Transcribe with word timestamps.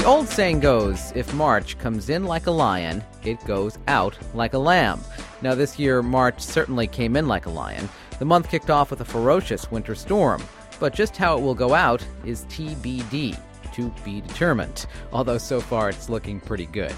The 0.00 0.06
old 0.06 0.28
saying 0.28 0.60
goes 0.60 1.12
if 1.14 1.34
March 1.34 1.76
comes 1.76 2.08
in 2.08 2.24
like 2.24 2.46
a 2.46 2.50
lion, 2.50 3.04
it 3.22 3.38
goes 3.44 3.78
out 3.86 4.16
like 4.32 4.54
a 4.54 4.58
lamb. 4.58 4.98
Now, 5.42 5.54
this 5.54 5.78
year, 5.78 6.02
March 6.02 6.40
certainly 6.40 6.86
came 6.86 7.16
in 7.16 7.28
like 7.28 7.44
a 7.44 7.50
lion. 7.50 7.86
The 8.18 8.24
month 8.24 8.48
kicked 8.48 8.70
off 8.70 8.90
with 8.90 9.02
a 9.02 9.04
ferocious 9.04 9.70
winter 9.70 9.94
storm, 9.94 10.42
but 10.78 10.94
just 10.94 11.18
how 11.18 11.36
it 11.36 11.42
will 11.42 11.54
go 11.54 11.74
out 11.74 12.02
is 12.24 12.46
TBD, 12.46 13.38
to 13.74 13.94
be 14.02 14.22
determined, 14.22 14.86
although 15.12 15.36
so 15.36 15.60
far 15.60 15.90
it's 15.90 16.08
looking 16.08 16.40
pretty 16.40 16.64
good. 16.64 16.94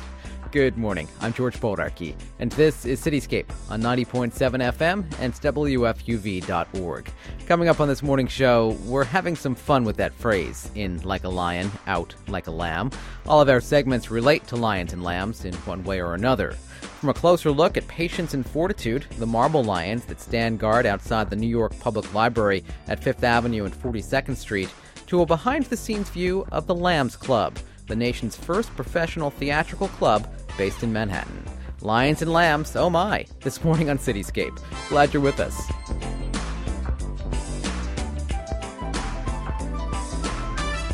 Good 0.52 0.76
morning. 0.76 1.08
I'm 1.22 1.32
George 1.32 1.58
Bodarky, 1.58 2.14
and 2.38 2.52
this 2.52 2.84
is 2.84 3.02
Cityscape 3.02 3.46
on 3.70 3.80
90.7 3.80 4.32
FM 4.74 5.10
and 5.18 5.32
WFUV.org. 5.32 7.10
Coming 7.46 7.68
up 7.70 7.80
on 7.80 7.88
this 7.88 8.02
morning's 8.02 8.32
show, 8.32 8.76
we're 8.84 9.02
having 9.02 9.34
some 9.34 9.54
fun 9.54 9.82
with 9.82 9.96
that 9.96 10.12
phrase 10.12 10.70
in 10.74 11.00
like 11.04 11.24
a 11.24 11.28
lion, 11.30 11.72
out 11.86 12.14
like 12.28 12.48
a 12.48 12.50
lamb. 12.50 12.90
All 13.24 13.40
of 13.40 13.48
our 13.48 13.62
segments 13.62 14.10
relate 14.10 14.46
to 14.48 14.56
lions 14.56 14.92
and 14.92 15.02
lambs 15.02 15.46
in 15.46 15.54
one 15.54 15.84
way 15.84 16.02
or 16.02 16.12
another. 16.12 16.52
From 17.00 17.08
a 17.08 17.14
closer 17.14 17.50
look 17.50 17.78
at 17.78 17.88
patience 17.88 18.34
and 18.34 18.46
fortitude, 18.46 19.06
the 19.18 19.24
marble 19.24 19.64
lions 19.64 20.04
that 20.04 20.20
stand 20.20 20.58
guard 20.58 20.84
outside 20.84 21.30
the 21.30 21.36
New 21.36 21.48
York 21.48 21.72
Public 21.80 22.12
Library 22.12 22.62
at 22.88 23.02
Fifth 23.02 23.24
Avenue 23.24 23.64
and 23.64 23.74
42nd 23.74 24.36
Street, 24.36 24.68
to 25.06 25.22
a 25.22 25.26
behind 25.26 25.64
the 25.64 25.78
scenes 25.78 26.10
view 26.10 26.46
of 26.52 26.66
the 26.66 26.74
Lambs 26.74 27.16
Club, 27.16 27.58
the 27.86 27.96
nation's 27.96 28.36
first 28.36 28.74
professional 28.76 29.30
theatrical 29.30 29.88
club 29.88 30.26
based 30.56 30.82
in 30.82 30.92
Manhattan. 30.92 31.44
Lions 31.80 32.22
and 32.22 32.32
Lambs, 32.32 32.76
oh 32.76 32.90
my, 32.90 33.26
this 33.40 33.64
morning 33.64 33.90
on 33.90 33.98
Cityscape. 33.98 34.58
Glad 34.88 35.12
you're 35.12 35.22
with 35.22 35.40
us. 35.40 35.60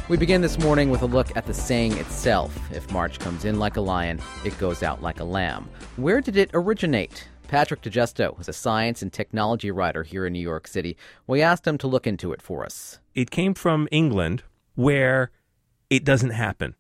We 0.08 0.16
begin 0.16 0.40
this 0.40 0.58
morning 0.58 0.88
with 0.88 1.02
a 1.02 1.06
look 1.06 1.36
at 1.36 1.44
the 1.44 1.52
saying 1.52 1.92
itself. 1.98 2.58
If 2.72 2.90
March 2.90 3.18
comes 3.18 3.44
in 3.44 3.58
like 3.58 3.76
a 3.76 3.82
lion, 3.82 4.22
it 4.42 4.58
goes 4.58 4.82
out 4.82 5.02
like 5.02 5.20
a 5.20 5.24
lamb. 5.24 5.68
Where 5.96 6.22
did 6.22 6.38
it 6.38 6.48
originate? 6.54 7.28
Patrick 7.46 7.82
Di 7.82 7.90
Justo 7.90 8.34
is 8.40 8.48
a 8.48 8.54
science 8.54 9.02
and 9.02 9.12
technology 9.12 9.70
writer 9.70 10.04
here 10.04 10.24
in 10.24 10.32
New 10.32 10.40
York 10.40 10.66
City. 10.66 10.96
We 11.26 11.42
asked 11.42 11.66
him 11.66 11.76
to 11.78 11.86
look 11.86 12.06
into 12.06 12.32
it 12.32 12.40
for 12.40 12.64
us. 12.64 13.00
It 13.14 13.30
came 13.30 13.52
from 13.52 13.86
England, 13.90 14.44
where 14.76 15.30
it 15.90 16.04
doesn't 16.04 16.30
happen. 16.30 16.74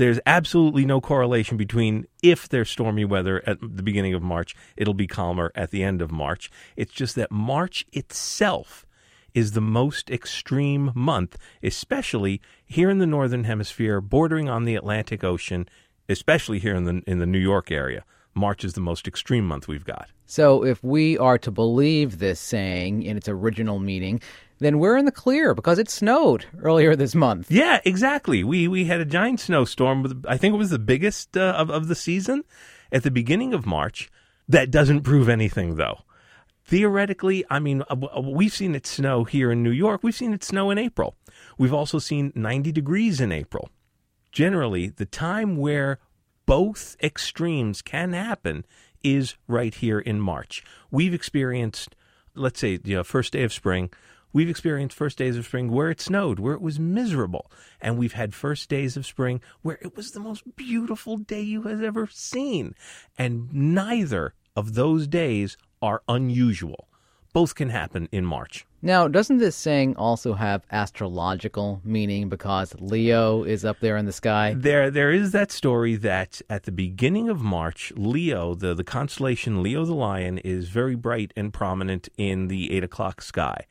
There's 0.00 0.18
absolutely 0.24 0.86
no 0.86 0.98
correlation 1.02 1.58
between 1.58 2.06
if 2.22 2.48
there's 2.48 2.70
stormy 2.70 3.04
weather 3.04 3.42
at 3.46 3.60
the 3.60 3.82
beginning 3.82 4.14
of 4.14 4.22
March, 4.22 4.56
it'll 4.74 4.94
be 4.94 5.06
calmer 5.06 5.52
at 5.54 5.72
the 5.72 5.82
end 5.82 6.00
of 6.00 6.10
March. 6.10 6.50
It's 6.74 6.94
just 6.94 7.16
that 7.16 7.30
March 7.30 7.84
itself 7.92 8.86
is 9.34 9.52
the 9.52 9.60
most 9.60 10.10
extreme 10.10 10.90
month, 10.94 11.36
especially 11.62 12.40
here 12.64 12.88
in 12.88 12.96
the 12.96 13.04
northern 13.04 13.44
hemisphere, 13.44 14.00
bordering 14.00 14.48
on 14.48 14.64
the 14.64 14.74
Atlantic 14.74 15.22
Ocean, 15.22 15.68
especially 16.08 16.60
here 16.60 16.74
in 16.74 16.84
the 16.84 17.02
in 17.06 17.18
the 17.18 17.26
New 17.26 17.38
York 17.38 17.70
area. 17.70 18.02
March 18.32 18.64
is 18.64 18.72
the 18.72 18.80
most 18.80 19.06
extreme 19.06 19.46
month 19.46 19.68
we've 19.68 19.84
got. 19.84 20.08
So, 20.24 20.64
if 20.64 20.82
we 20.82 21.18
are 21.18 21.36
to 21.36 21.50
believe 21.50 22.20
this 22.20 22.40
saying 22.40 23.02
in 23.02 23.18
its 23.18 23.28
original 23.28 23.78
meaning, 23.78 24.22
then 24.60 24.78
we're 24.78 24.96
in 24.96 25.06
the 25.06 25.12
clear 25.12 25.54
because 25.54 25.78
it 25.78 25.90
snowed 25.90 26.44
earlier 26.62 26.94
this 26.94 27.14
month. 27.14 27.50
Yeah, 27.50 27.80
exactly. 27.84 28.44
We 28.44 28.68
we 28.68 28.84
had 28.84 29.00
a 29.00 29.04
giant 29.04 29.40
snowstorm. 29.40 30.22
I 30.28 30.36
think 30.36 30.54
it 30.54 30.58
was 30.58 30.70
the 30.70 30.78
biggest 30.78 31.36
uh, 31.36 31.54
of 31.56 31.70
of 31.70 31.88
the 31.88 31.94
season 31.94 32.44
at 32.92 33.02
the 33.02 33.10
beginning 33.10 33.54
of 33.54 33.66
March. 33.66 34.10
That 34.48 34.70
doesn't 34.70 35.02
prove 35.02 35.28
anything, 35.28 35.76
though. 35.76 36.00
Theoretically, 36.64 37.44
I 37.48 37.58
mean, 37.58 37.82
uh, 37.88 37.96
uh, 38.16 38.20
we've 38.20 38.52
seen 38.52 38.74
it 38.74 38.86
snow 38.86 39.24
here 39.24 39.50
in 39.50 39.62
New 39.62 39.70
York. 39.70 40.02
We've 40.02 40.14
seen 40.14 40.32
it 40.32 40.44
snow 40.44 40.70
in 40.70 40.78
April. 40.78 41.16
We've 41.56 41.74
also 41.74 41.98
seen 41.98 42.32
90 42.34 42.70
degrees 42.72 43.20
in 43.20 43.32
April. 43.32 43.70
Generally, 44.30 44.90
the 44.90 45.06
time 45.06 45.56
where 45.56 45.98
both 46.46 46.96
extremes 47.02 47.80
can 47.82 48.12
happen 48.12 48.64
is 49.02 49.36
right 49.48 49.74
here 49.74 49.98
in 49.98 50.20
March. 50.20 50.62
We've 50.90 51.14
experienced, 51.14 51.96
let's 52.34 52.60
say, 52.60 52.78
you 52.84 52.96
know, 52.96 53.04
first 53.04 53.32
day 53.32 53.42
of 53.42 53.52
spring 53.52 53.90
We've 54.32 54.48
experienced 54.48 54.96
first 54.96 55.18
days 55.18 55.36
of 55.36 55.46
spring 55.46 55.70
where 55.70 55.90
it 55.90 56.00
snowed, 56.00 56.38
where 56.38 56.54
it 56.54 56.60
was 56.60 56.78
miserable. 56.78 57.50
And 57.80 57.98
we've 57.98 58.12
had 58.12 58.34
first 58.34 58.68
days 58.68 58.96
of 58.96 59.04
spring 59.04 59.40
where 59.62 59.78
it 59.82 59.96
was 59.96 60.12
the 60.12 60.20
most 60.20 60.56
beautiful 60.56 61.16
day 61.16 61.42
you 61.42 61.62
have 61.62 61.82
ever 61.82 62.06
seen. 62.06 62.74
And 63.18 63.52
neither 63.52 64.34
of 64.54 64.74
those 64.74 65.06
days 65.06 65.56
are 65.82 66.02
unusual. 66.08 66.86
Both 67.32 67.54
can 67.54 67.70
happen 67.70 68.08
in 68.10 68.24
March. 68.24 68.66
Now, 68.82 69.06
doesn't 69.06 69.38
this 69.38 69.54
saying 69.54 69.94
also 69.96 70.34
have 70.34 70.64
astrological 70.72 71.80
meaning 71.84 72.28
because 72.28 72.74
Leo 72.80 73.44
is 73.44 73.64
up 73.64 73.78
there 73.80 73.96
in 73.96 74.06
the 74.06 74.12
sky? 74.12 74.54
There, 74.56 74.90
there 74.90 75.12
is 75.12 75.32
that 75.32 75.52
story 75.52 75.94
that 75.96 76.40
at 76.48 76.64
the 76.64 76.72
beginning 76.72 77.28
of 77.28 77.40
March, 77.40 77.92
Leo, 77.94 78.54
the, 78.54 78.74
the 78.74 78.84
constellation 78.84 79.62
Leo 79.62 79.84
the 79.84 79.94
Lion, 79.94 80.38
is 80.38 80.70
very 80.70 80.94
bright 80.94 81.32
and 81.36 81.52
prominent 81.52 82.08
in 82.16 82.48
the 82.48 82.72
eight 82.72 82.82
o'clock 82.82 83.22
sky. 83.22 83.66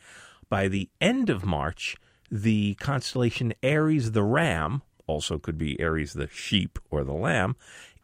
By 0.49 0.67
the 0.67 0.89
end 0.99 1.29
of 1.29 1.45
March, 1.45 1.95
the 2.31 2.75
constellation 2.75 3.53
Aries 3.61 4.11
the 4.11 4.23
Ram, 4.23 4.81
also 5.05 5.37
could 5.37 5.57
be 5.57 5.79
Aries 5.79 6.13
the 6.13 6.27
sheep 6.27 6.79
or 6.89 7.03
the 7.03 7.13
lamb, 7.13 7.55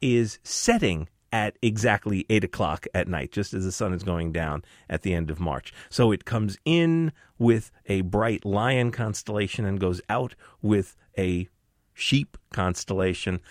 is 0.01 0.39
setting 0.43 1.09
at 1.31 1.57
exactly 1.61 2.25
8 2.29 2.43
o'clock 2.43 2.87
at 2.93 3.07
night, 3.07 3.31
just 3.31 3.53
as 3.53 3.65
the 3.65 3.71
sun 3.71 3.93
is 3.93 4.03
going 4.03 4.31
down 4.31 4.63
at 4.89 5.01
the 5.01 5.13
end 5.13 5.29
of 5.29 5.39
March. 5.39 5.73
So 5.89 6.11
it 6.11 6.23
comes 6.23 6.57
in 6.63 7.11
with 7.37 7.71
a 7.87 8.01
bright 8.01 8.45
lion 8.45 8.91
constellation 8.91 9.65
and 9.65 9.79
goes 9.79 9.99
out 10.07 10.35
with 10.61 10.95
a 11.17 11.49
sheep 11.93 12.37
constellation. 12.53 13.41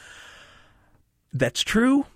That's 1.32 1.62
true. 1.62 2.06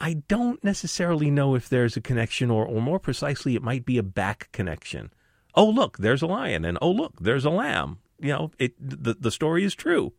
I 0.00 0.14
don't 0.28 0.62
necessarily 0.62 1.30
know 1.30 1.54
if 1.54 1.68
there's 1.68 1.96
a 1.96 2.00
connection, 2.00 2.50
or, 2.50 2.66
or 2.66 2.82
more 2.82 2.98
precisely, 2.98 3.54
it 3.54 3.62
might 3.62 3.86
be 3.86 3.96
a 3.96 4.02
back 4.02 4.50
connection 4.52 5.10
oh 5.54 5.68
look, 5.68 5.98
there's 5.98 6.22
a 6.22 6.26
lion, 6.26 6.64
and 6.64 6.78
oh 6.80 6.90
look, 6.90 7.20
there's 7.20 7.44
a 7.44 7.50
lamb. 7.50 7.98
You 8.20 8.32
know, 8.32 8.50
it 8.58 8.74
the 8.78 9.14
the 9.14 9.30
story 9.30 9.64
is 9.64 9.74
true. 9.74 10.12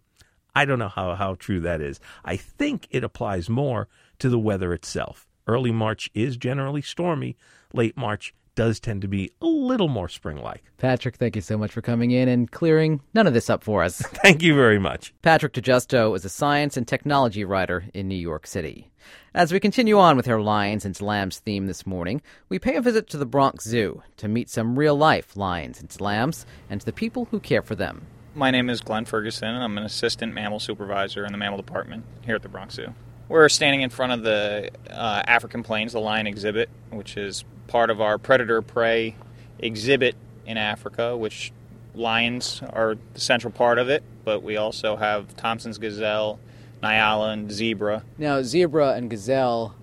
I 0.55 0.65
don't 0.65 0.79
know 0.79 0.89
how 0.89 1.15
how 1.15 1.35
true 1.35 1.59
that 1.61 1.81
is. 1.81 1.99
I 2.23 2.37
think 2.37 2.87
it 2.91 3.03
applies 3.03 3.49
more 3.49 3.87
to 4.19 4.29
the 4.29 4.39
weather 4.39 4.73
itself. 4.73 5.27
Early 5.47 5.71
March 5.71 6.09
is 6.13 6.37
generally 6.37 6.81
stormy. 6.81 7.37
Late 7.73 7.97
March 7.97 8.33
does 8.55 8.79
tend 8.79 9.01
to 9.01 9.07
be 9.07 9.31
a 9.41 9.45
little 9.45 9.89
more 9.89 10.09
spring 10.09 10.37
like. 10.37 10.63
Patrick, 10.77 11.17
thank 11.17 11.35
you 11.35 11.41
so 11.41 11.57
much 11.57 11.71
for 11.71 11.81
coming 11.81 12.11
in 12.11 12.29
and 12.29 12.49
clearing 12.49 13.01
none 13.13 13.27
of 13.27 13.33
this 13.33 13.49
up 13.49 13.63
for 13.63 13.83
us. 13.83 13.97
thank 14.01 14.41
you 14.41 14.55
very 14.55 14.79
much. 14.79 15.13
Patrick 15.21 15.53
Di 15.53 15.61
Justo 15.61 16.13
is 16.15 16.25
a 16.25 16.29
science 16.29 16.77
and 16.77 16.87
technology 16.87 17.43
writer 17.43 17.85
in 17.93 18.07
New 18.07 18.15
York 18.15 18.47
City. 18.47 18.91
As 19.33 19.51
we 19.51 19.59
continue 19.59 19.99
on 19.99 20.15
with 20.15 20.27
our 20.27 20.39
lions 20.39 20.85
and 20.85 20.99
lambs 21.01 21.39
theme 21.39 21.67
this 21.67 21.85
morning, 21.85 22.21
we 22.47 22.59
pay 22.59 22.75
a 22.75 22.81
visit 22.81 23.09
to 23.09 23.17
the 23.17 23.25
Bronx 23.25 23.65
Zoo 23.65 24.01
to 24.17 24.27
meet 24.27 24.49
some 24.49 24.79
real 24.79 24.95
life 24.95 25.35
lions 25.35 25.81
and 25.81 26.01
lambs 26.01 26.45
and 26.69 26.81
the 26.81 26.93
people 26.93 27.25
who 27.31 27.39
care 27.39 27.61
for 27.61 27.75
them. 27.75 28.07
My 28.33 28.51
name 28.51 28.69
is 28.69 28.81
Glenn 28.81 29.05
Ferguson, 29.05 29.47
and 29.47 29.63
I'm 29.63 29.77
an 29.77 29.83
assistant 29.83 30.33
mammal 30.33 30.59
supervisor 30.59 31.25
in 31.25 31.31
the 31.31 31.37
mammal 31.37 31.57
department 31.57 32.03
here 32.25 32.35
at 32.35 32.41
the 32.41 32.49
Bronx 32.49 32.75
Zoo. 32.75 32.93
We're 33.27 33.49
standing 33.49 33.81
in 33.81 33.89
front 33.89 34.11
of 34.11 34.23
the 34.23 34.71
uh, 34.89 35.23
African 35.25 35.63
Plains, 35.63 35.93
the 35.93 35.99
lion 35.99 36.27
exhibit, 36.27 36.69
which 36.89 37.17
is 37.17 37.43
part 37.67 37.89
of 37.89 37.99
our 37.99 38.17
predator 38.17 38.61
prey 38.61 39.15
exhibit 39.59 40.15
in 40.45 40.57
Africa, 40.57 41.17
which 41.17 41.51
lions 41.95 42.61
are 42.69 42.95
the 43.13 43.19
central 43.19 43.51
part 43.51 43.79
of 43.79 43.89
it, 43.89 44.03
but 44.23 44.43
we 44.43 44.57
also 44.57 44.95
have 44.95 45.35
Thomson's 45.35 45.77
gazelle, 45.77 46.39
Nyala, 46.85 47.33
and 47.33 47.51
zebra. 47.51 48.03
Now, 48.17 48.41
zebra 48.41 48.93
and 48.93 49.09
gazelle, 49.09 49.75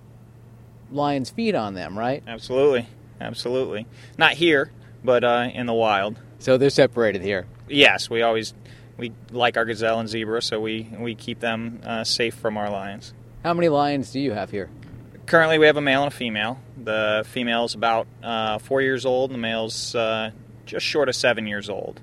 lions 0.91 1.29
feed 1.29 1.55
on 1.55 1.73
them, 1.73 1.97
right? 1.97 2.23
Absolutely, 2.25 2.87
absolutely. 3.19 3.87
Not 4.17 4.33
here, 4.33 4.71
but 5.03 5.23
uh, 5.23 5.49
in 5.53 5.65
the 5.65 5.73
wild. 5.73 6.17
So 6.39 6.57
they're 6.57 6.69
separated 6.69 7.21
here. 7.21 7.45
Yes, 7.67 8.09
we 8.09 8.21
always 8.21 8.53
we 8.97 9.11
like 9.31 9.57
our 9.57 9.65
gazelle 9.65 9.99
and 9.99 10.09
zebra, 10.09 10.41
so 10.41 10.59
we 10.59 10.89
we 10.97 11.15
keep 11.15 11.39
them 11.39 11.81
uh, 11.83 12.03
safe 12.03 12.35
from 12.35 12.57
our 12.57 12.69
lions. 12.69 13.13
How 13.43 13.53
many 13.53 13.69
lions 13.69 14.11
do 14.11 14.19
you 14.19 14.31
have 14.31 14.51
here? 14.51 14.69
Currently, 15.25 15.57
we 15.57 15.65
have 15.67 15.77
a 15.77 15.81
male 15.81 16.03
and 16.03 16.11
a 16.11 16.15
female. 16.15 16.59
The 16.81 17.23
female's 17.27 17.75
about 17.75 18.07
uh, 18.21 18.57
four 18.59 18.81
years 18.81 19.05
old, 19.05 19.31
and 19.31 19.35
the 19.35 19.41
male's 19.41 19.95
uh, 19.95 20.31
just 20.65 20.85
short 20.85 21.09
of 21.09 21.15
seven 21.15 21.47
years 21.47 21.69
old. 21.69 22.01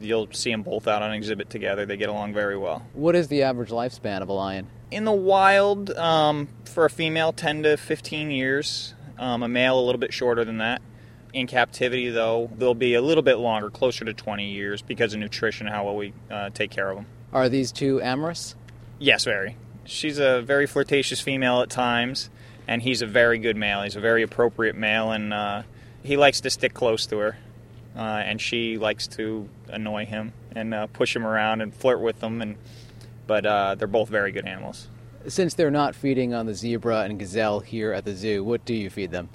You'll 0.00 0.28
see 0.32 0.50
them 0.50 0.62
both 0.62 0.86
out 0.86 1.02
on 1.02 1.12
exhibit 1.12 1.50
together. 1.50 1.86
They 1.86 1.96
get 1.96 2.08
along 2.08 2.34
very 2.34 2.56
well. 2.56 2.86
What 2.92 3.14
is 3.14 3.28
the 3.28 3.42
average 3.42 3.70
lifespan 3.70 4.22
of 4.22 4.28
a 4.28 4.32
lion? 4.32 4.68
In 4.90 5.04
the 5.04 5.12
wild, 5.12 5.90
um, 5.90 6.48
for 6.64 6.84
a 6.84 6.90
female, 6.90 7.32
10 7.32 7.64
to 7.64 7.76
15 7.76 8.30
years. 8.30 8.94
Um, 9.18 9.42
a 9.42 9.48
male, 9.48 9.78
a 9.78 9.84
little 9.84 9.98
bit 9.98 10.12
shorter 10.12 10.44
than 10.44 10.58
that. 10.58 10.80
In 11.34 11.46
captivity, 11.46 12.08
though, 12.08 12.50
they'll 12.56 12.74
be 12.74 12.94
a 12.94 13.02
little 13.02 13.22
bit 13.22 13.36
longer, 13.36 13.68
closer 13.68 14.04
to 14.04 14.14
20 14.14 14.48
years, 14.50 14.80
because 14.80 15.12
of 15.12 15.20
nutrition 15.20 15.66
how 15.66 15.84
well 15.84 15.96
we 15.96 16.12
uh, 16.30 16.50
take 16.50 16.70
care 16.70 16.90
of 16.90 16.96
them. 16.96 17.06
Are 17.32 17.48
these 17.48 17.72
two 17.72 18.00
amorous? 18.00 18.54
Yes, 18.98 19.24
very. 19.24 19.56
She's 19.84 20.18
a 20.18 20.40
very 20.40 20.66
flirtatious 20.66 21.20
female 21.20 21.60
at 21.60 21.70
times, 21.70 22.30
and 22.66 22.82
he's 22.82 23.02
a 23.02 23.06
very 23.06 23.38
good 23.38 23.56
male. 23.56 23.82
He's 23.82 23.96
a 23.96 24.00
very 24.00 24.22
appropriate 24.22 24.76
male, 24.76 25.10
and 25.10 25.34
uh, 25.34 25.62
he 26.02 26.16
likes 26.16 26.40
to 26.42 26.50
stick 26.50 26.74
close 26.74 27.06
to 27.06 27.18
her, 27.18 27.36
uh, 27.98 28.22
and 28.24 28.40
she 28.40 28.78
likes 28.78 29.08
to 29.08 29.48
annoy 29.68 30.06
him 30.06 30.32
and 30.54 30.72
uh, 30.72 30.86
push 30.86 31.14
him 31.14 31.26
around 31.26 31.60
and 31.60 31.74
flirt 31.74 32.00
with 32.00 32.22
him, 32.22 32.40
and 32.40 32.56
but 33.26 33.44
uh, 33.44 33.74
they're 33.74 33.88
both 33.88 34.08
very 34.08 34.32
good 34.32 34.46
animals. 34.46 34.88
Since 35.26 35.54
they're 35.54 35.70
not 35.70 35.94
feeding 35.94 36.32
on 36.32 36.46
the 36.46 36.54
zebra 36.54 37.00
and 37.02 37.18
gazelle 37.18 37.60
here 37.60 37.92
at 37.92 38.04
the 38.04 38.14
zoo, 38.14 38.44
what 38.44 38.64
do 38.64 38.72
you 38.72 38.88
feed 38.88 39.10
them? 39.10 39.28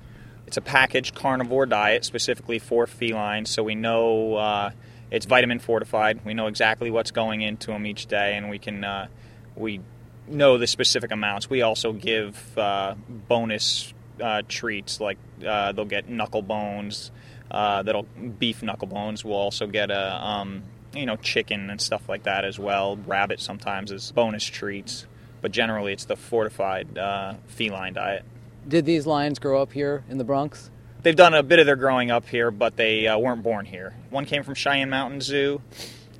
It's 0.47 0.57
a 0.57 0.61
packaged 0.61 1.13
carnivore 1.13 1.65
diet 1.65 2.05
specifically 2.05 2.57
for 2.57 2.87
felines, 2.87 3.49
so 3.49 3.63
we 3.63 3.75
know 3.75 4.35
uh, 4.35 4.71
it's 5.11 5.25
vitamin 5.25 5.59
fortified. 5.59 6.25
We 6.25 6.33
know 6.33 6.47
exactly 6.47 6.89
what's 6.89 7.11
going 7.11 7.41
into 7.41 7.67
them 7.67 7.85
each 7.85 8.07
day, 8.07 8.37
and 8.37 8.49
we 8.49 8.59
can 8.59 8.83
uh, 8.83 9.07
we 9.55 9.81
know 10.27 10.57
the 10.57 10.67
specific 10.67 11.11
amounts. 11.11 11.49
We 11.49 11.61
also 11.61 11.91
give 11.91 12.57
uh, 12.57 12.95
bonus 13.27 13.93
uh, 14.21 14.43
treats 14.47 14.99
like 14.99 15.17
uh, 15.45 15.73
they'll 15.73 15.85
get 15.85 16.09
knuckle 16.09 16.41
bones, 16.41 17.11
uh, 17.53 17.83
that'll 17.83 18.03
beef 18.03 18.63
knuckle 18.63 18.87
bones. 18.87 19.23
We'll 19.23 19.35
also 19.35 19.67
get 19.67 19.91
a 19.91 20.25
um, 20.25 20.63
you 20.93 21.05
know 21.05 21.15
chicken 21.17 21.69
and 21.69 21.79
stuff 21.79 22.09
like 22.09 22.23
that 22.23 22.45
as 22.45 22.57
well. 22.57 22.97
Rabbit 22.97 23.39
sometimes 23.39 23.91
as 23.91 24.11
bonus 24.11 24.43
treats, 24.43 25.05
but 25.41 25.51
generally 25.51 25.93
it's 25.93 26.05
the 26.05 26.15
fortified 26.15 26.97
uh, 26.97 27.35
feline 27.47 27.93
diet. 27.93 28.25
Did 28.67 28.85
these 28.85 29.05
lions 29.05 29.39
grow 29.39 29.61
up 29.61 29.73
here 29.73 30.03
in 30.09 30.17
the 30.17 30.23
Bronx? 30.23 30.69
They've 31.03 31.15
done 31.15 31.33
a 31.33 31.43
bit 31.43 31.59
of 31.59 31.65
their 31.65 31.75
growing 31.75 32.11
up 32.11 32.27
here, 32.29 32.49
but 32.49 32.77
they 32.77 33.07
uh, 33.07 33.17
weren't 33.17 33.43
born 33.43 33.65
here. 33.65 33.93
One 34.09 34.25
came 34.25 34.43
from 34.43 34.55
Cheyenne 34.55 34.89
Mountain 34.89 35.19
Zoo, 35.19 35.61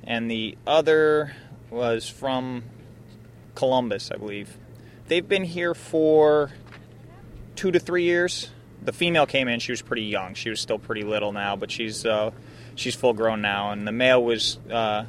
and 0.04 0.30
the 0.30 0.58
other 0.66 1.32
was 1.70 2.06
from 2.06 2.64
Columbus, 3.54 4.10
I 4.10 4.16
believe. 4.16 4.58
They've 5.08 5.26
been 5.26 5.44
here 5.44 5.74
for 5.74 6.50
two 7.56 7.70
to 7.70 7.80
three 7.80 8.04
years. 8.04 8.50
The 8.82 8.92
female 8.92 9.26
came 9.26 9.48
in; 9.48 9.60
she 9.60 9.72
was 9.72 9.82
pretty 9.82 10.04
young. 10.04 10.34
She 10.34 10.50
was 10.50 10.60
still 10.60 10.78
pretty 10.78 11.02
little 11.02 11.32
now, 11.32 11.56
but 11.56 11.70
she's 11.70 12.04
uh, 12.04 12.30
she's 12.74 12.94
full 12.94 13.14
grown 13.14 13.40
now. 13.40 13.70
And 13.72 13.86
the 13.86 13.92
male 13.92 14.22
was 14.22 14.58
uh, 14.70 15.04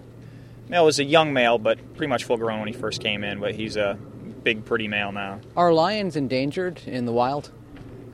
male 0.70 0.86
was 0.86 1.00
a 1.00 1.04
young 1.04 1.34
male, 1.34 1.58
but 1.58 1.96
pretty 1.96 2.10
much 2.10 2.24
full 2.24 2.38
grown 2.38 2.60
when 2.60 2.68
he 2.68 2.74
first 2.74 3.02
came 3.02 3.24
in. 3.24 3.40
But 3.40 3.56
he's 3.56 3.76
a 3.76 3.98
big, 4.44 4.64
pretty 4.64 4.88
male 4.88 5.12
now. 5.12 5.42
Are 5.58 5.74
lions 5.74 6.16
endangered 6.16 6.82
in 6.86 7.06
the 7.06 7.12
wild? 7.12 7.52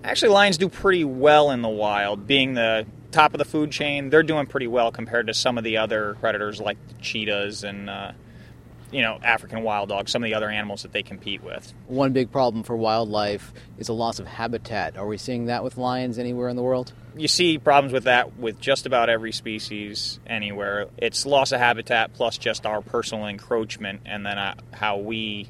Actually, 0.04 0.32
lions 0.32 0.58
do 0.58 0.68
pretty 0.70 1.04
well 1.04 1.52
in 1.52 1.62
the 1.62 1.70
wild. 1.70 2.26
Being 2.26 2.56
the 2.56 2.88
top 3.12 3.34
of 3.34 3.38
the 3.38 3.46
food 3.46 3.72
chain, 3.72 4.10
they're 4.10 4.24
doing 4.24 4.48
pretty 4.48 4.68
well 4.68 4.92
compared 4.92 5.28
to 5.28 5.34
some 5.34 5.58
of 5.58 5.64
the 5.64 5.78
other 5.78 6.16
predators 6.20 6.60
like 6.60 6.78
cheetahs 7.02 7.64
and 7.64 7.90
uh, 7.90 8.14
you 8.92 9.02
know 9.02 9.20
African 9.24 9.64
wild 9.64 9.90
dogs, 9.90 10.12
some 10.12 10.24
of 10.24 10.28
the 10.28 10.34
other 10.34 10.50
animals 10.50 10.84
that 10.84 10.92
they 10.92 11.04
compete 11.04 11.44
with. 11.44 11.74
One 11.88 12.14
big 12.14 12.32
problem 12.32 12.64
for 12.64 12.76
wildlife 12.76 13.54
is 13.78 13.90
a 13.90 13.94
loss 13.94 14.20
of 14.20 14.28
habitat. 14.28 14.98
Are 14.98 15.08
we 15.08 15.18
seeing 15.18 15.46
that 15.46 15.64
with 15.64 15.78
lions 15.78 16.20
anywhere 16.20 16.50
in 16.50 16.56
the 16.56 16.62
world? 16.62 16.94
You 17.16 17.28
see 17.28 17.58
problems 17.58 17.94
with 17.94 18.06
that 18.06 18.38
with 18.38 18.60
just 18.60 18.86
about 18.86 19.10
every 19.10 19.32
species 19.32 20.20
anywhere. 20.28 20.88
It's 20.98 21.26
loss 21.26 21.52
of 21.52 21.60
habitat 21.60 22.14
plus 22.14 22.38
just 22.38 22.66
our 22.66 22.82
personal 22.82 23.28
encroachment, 23.28 24.02
and 24.06 24.26
then 24.26 24.38
uh, 24.38 24.56
how 24.72 24.98
we 24.98 25.50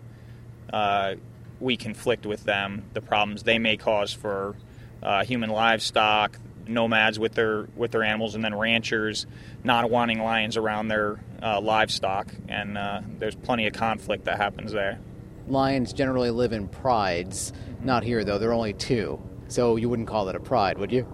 uh, 0.72 1.16
we 1.60 1.78
conflict 1.78 2.26
with 2.26 2.44
them, 2.44 2.84
the 2.94 3.02
problems 3.02 3.44
they 3.44 3.60
may 3.60 3.78
cause 3.78 4.14
for 4.14 4.56
uh, 5.04 5.24
human 5.24 5.50
livestock, 5.50 6.38
nomads 6.68 7.20
with 7.20 7.34
their 7.34 7.68
with 7.76 7.92
their 7.92 8.04
animals, 8.04 8.36
and 8.36 8.44
then 8.44 8.56
ranchers 8.56 9.26
not 9.64 9.90
wanting 9.90 10.22
lions 10.22 10.58
around 10.58 10.88
their 10.88 11.24
uh, 11.42 11.60
livestock. 11.62 12.34
And 12.48 12.78
uh, 12.78 13.02
there's 13.20 13.36
plenty 13.36 13.68
of 13.68 13.74
conflict 13.74 14.26
that 14.26 14.38
happens 14.38 14.72
there. 14.72 15.00
Lions 15.48 15.94
generally 15.94 16.32
live 16.32 16.54
in 16.54 16.68
prides. 16.68 17.54
Not 17.84 18.04
here 18.04 18.24
though. 18.24 18.38
There 18.38 18.50
are 18.50 18.54
only 18.54 18.74
two, 18.74 19.22
so 19.48 19.76
you 19.76 19.90
wouldn't 19.90 20.08
call 20.08 20.30
it 20.30 20.36
a 20.36 20.40
pride, 20.40 20.78
would 20.78 20.92
you? 20.92 21.08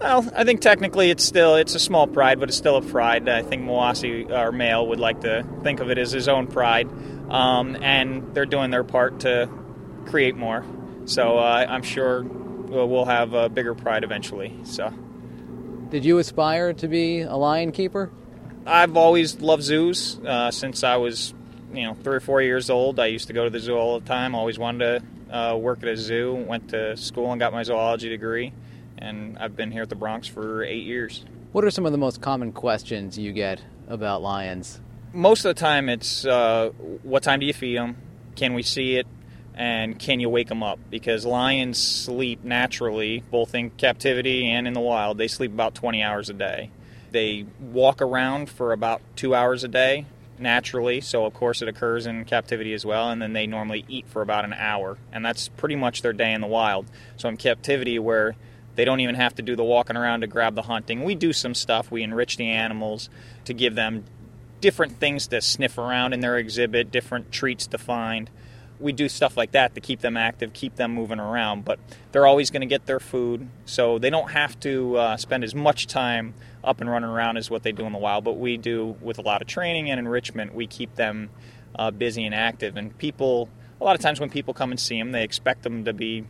Well, 0.00 0.28
I 0.34 0.44
think 0.44 0.60
technically 0.60 1.10
it's 1.10 1.24
still 1.24 1.54
it's 1.56 1.74
a 1.74 1.80
small 1.80 2.06
pride, 2.06 2.40
but 2.40 2.48
it's 2.48 2.58
still 2.58 2.76
a 2.76 2.82
pride. 2.82 3.28
I 3.28 3.42
think 3.42 3.62
Mawassi, 3.62 4.30
our 4.30 4.52
male, 4.52 4.86
would 4.88 5.00
like 5.00 5.20
to 5.20 5.46
think 5.62 5.80
of 5.80 5.90
it 5.90 5.98
as 5.98 6.10
his 6.10 6.28
own 6.28 6.46
pride, 6.46 6.88
um, 7.30 7.76
and 7.76 8.34
they're 8.34 8.46
doing 8.46 8.70
their 8.70 8.84
part 8.84 9.20
to 9.20 9.48
create 10.06 10.36
more. 10.36 10.64
So 11.06 11.38
uh, 11.38 11.66
I'm 11.68 11.82
sure 11.82 12.24
we'll 12.74 13.04
have 13.04 13.32
a 13.34 13.48
bigger 13.48 13.74
pride 13.74 14.04
eventually. 14.04 14.56
So, 14.64 14.92
did 15.90 16.04
you 16.04 16.18
aspire 16.18 16.72
to 16.74 16.88
be 16.88 17.20
a 17.20 17.36
lion 17.36 17.72
keeper? 17.72 18.10
I've 18.66 18.96
always 18.96 19.40
loved 19.40 19.62
zoos 19.62 20.18
uh, 20.26 20.50
since 20.50 20.82
I 20.82 20.96
was, 20.96 21.34
you 21.72 21.82
know, 21.82 21.94
three 21.94 22.16
or 22.16 22.20
four 22.20 22.40
years 22.40 22.70
old. 22.70 22.98
I 22.98 23.06
used 23.06 23.26
to 23.26 23.32
go 23.32 23.44
to 23.44 23.50
the 23.50 23.60
zoo 23.60 23.76
all 23.76 24.00
the 24.00 24.06
time. 24.06 24.34
Always 24.34 24.58
wanted 24.58 25.02
to 25.28 25.36
uh, 25.36 25.56
work 25.56 25.82
at 25.82 25.88
a 25.88 25.96
zoo. 25.96 26.34
Went 26.34 26.70
to 26.70 26.96
school 26.96 27.30
and 27.30 27.38
got 27.38 27.52
my 27.52 27.62
zoology 27.62 28.08
degree, 28.08 28.52
and 28.98 29.38
I've 29.38 29.54
been 29.54 29.70
here 29.70 29.82
at 29.82 29.90
the 29.90 29.96
Bronx 29.96 30.26
for 30.26 30.64
eight 30.64 30.84
years. 30.84 31.24
What 31.52 31.64
are 31.64 31.70
some 31.70 31.86
of 31.86 31.92
the 31.92 31.98
most 31.98 32.20
common 32.20 32.52
questions 32.52 33.18
you 33.18 33.32
get 33.32 33.62
about 33.86 34.22
lions? 34.22 34.80
Most 35.12 35.44
of 35.44 35.54
the 35.54 35.60
time, 35.60 35.88
it's 35.88 36.24
uh, 36.24 36.70
what 37.02 37.22
time 37.22 37.40
do 37.40 37.46
you 37.46 37.52
feed 37.52 37.76
them? 37.76 37.96
Can 38.34 38.54
we 38.54 38.62
see 38.62 38.96
it? 38.96 39.06
And 39.54 39.98
can 39.98 40.20
you 40.20 40.28
wake 40.28 40.48
them 40.48 40.62
up? 40.62 40.78
Because 40.90 41.24
lions 41.24 41.82
sleep 41.82 42.42
naturally, 42.44 43.22
both 43.30 43.54
in 43.54 43.70
captivity 43.70 44.50
and 44.50 44.66
in 44.66 44.72
the 44.72 44.80
wild. 44.80 45.18
They 45.18 45.28
sleep 45.28 45.52
about 45.52 45.74
20 45.74 46.02
hours 46.02 46.28
a 46.28 46.34
day. 46.34 46.70
They 47.12 47.46
walk 47.60 48.02
around 48.02 48.50
for 48.50 48.72
about 48.72 49.00
two 49.14 49.34
hours 49.34 49.62
a 49.62 49.68
day 49.68 50.06
naturally, 50.38 51.00
so 51.00 51.24
of 51.24 51.34
course 51.34 51.62
it 51.62 51.68
occurs 51.68 52.06
in 52.06 52.24
captivity 52.24 52.72
as 52.72 52.84
well, 52.84 53.10
and 53.10 53.22
then 53.22 53.32
they 53.32 53.46
normally 53.46 53.84
eat 53.88 54.06
for 54.08 54.20
about 54.20 54.44
an 54.44 54.52
hour, 54.52 54.98
and 55.12 55.24
that's 55.24 55.48
pretty 55.48 55.76
much 55.76 56.02
their 56.02 56.12
day 56.12 56.32
in 56.32 56.40
the 56.40 56.46
wild. 56.48 56.86
So 57.16 57.28
in 57.28 57.36
captivity, 57.36 57.98
where 58.00 58.34
they 58.74 58.84
don't 58.84 58.98
even 58.98 59.14
have 59.14 59.36
to 59.36 59.42
do 59.42 59.54
the 59.54 59.62
walking 59.62 59.96
around 59.96 60.22
to 60.22 60.26
grab 60.26 60.56
the 60.56 60.62
hunting, 60.62 61.04
we 61.04 61.14
do 61.14 61.32
some 61.32 61.54
stuff. 61.54 61.90
We 61.90 62.02
enrich 62.02 62.36
the 62.36 62.48
animals 62.48 63.08
to 63.44 63.54
give 63.54 63.76
them 63.76 64.04
different 64.60 64.98
things 64.98 65.28
to 65.28 65.40
sniff 65.40 65.78
around 65.78 66.12
in 66.12 66.20
their 66.20 66.36
exhibit, 66.36 66.90
different 66.90 67.30
treats 67.30 67.66
to 67.68 67.78
find 67.78 68.30
we 68.80 68.92
do 68.92 69.08
stuff 69.08 69.36
like 69.36 69.52
that 69.52 69.74
to 69.74 69.80
keep 69.80 70.00
them 70.00 70.16
active, 70.16 70.52
keep 70.52 70.76
them 70.76 70.92
moving 70.92 71.20
around. 71.20 71.64
But 71.64 71.78
they're 72.12 72.26
always 72.26 72.50
going 72.50 72.62
to 72.62 72.66
get 72.66 72.86
their 72.86 73.00
food, 73.00 73.48
so 73.64 73.98
they 73.98 74.10
don't 74.10 74.30
have 74.32 74.58
to 74.60 74.96
uh, 74.96 75.16
spend 75.16 75.44
as 75.44 75.54
much 75.54 75.86
time 75.86 76.34
up 76.62 76.80
and 76.80 76.90
running 76.90 77.10
around 77.10 77.36
as 77.36 77.50
what 77.50 77.62
they 77.62 77.72
do 77.72 77.84
in 77.84 77.92
the 77.92 77.98
wild. 77.98 78.24
But 78.24 78.38
we 78.38 78.56
do 78.56 78.96
with 79.00 79.18
a 79.18 79.22
lot 79.22 79.42
of 79.42 79.48
training 79.48 79.90
and 79.90 79.98
enrichment. 79.98 80.54
We 80.54 80.66
keep 80.66 80.94
them 80.96 81.30
uh, 81.76 81.90
busy 81.90 82.24
and 82.24 82.34
active. 82.34 82.76
And 82.76 82.96
people, 82.98 83.48
a 83.80 83.84
lot 83.84 83.94
of 83.94 84.00
times 84.00 84.20
when 84.20 84.30
people 84.30 84.54
come 84.54 84.70
and 84.70 84.80
see 84.80 84.98
them, 84.98 85.12
they 85.12 85.24
expect 85.24 85.62
them 85.62 85.84
to 85.84 85.92
be 85.92 86.24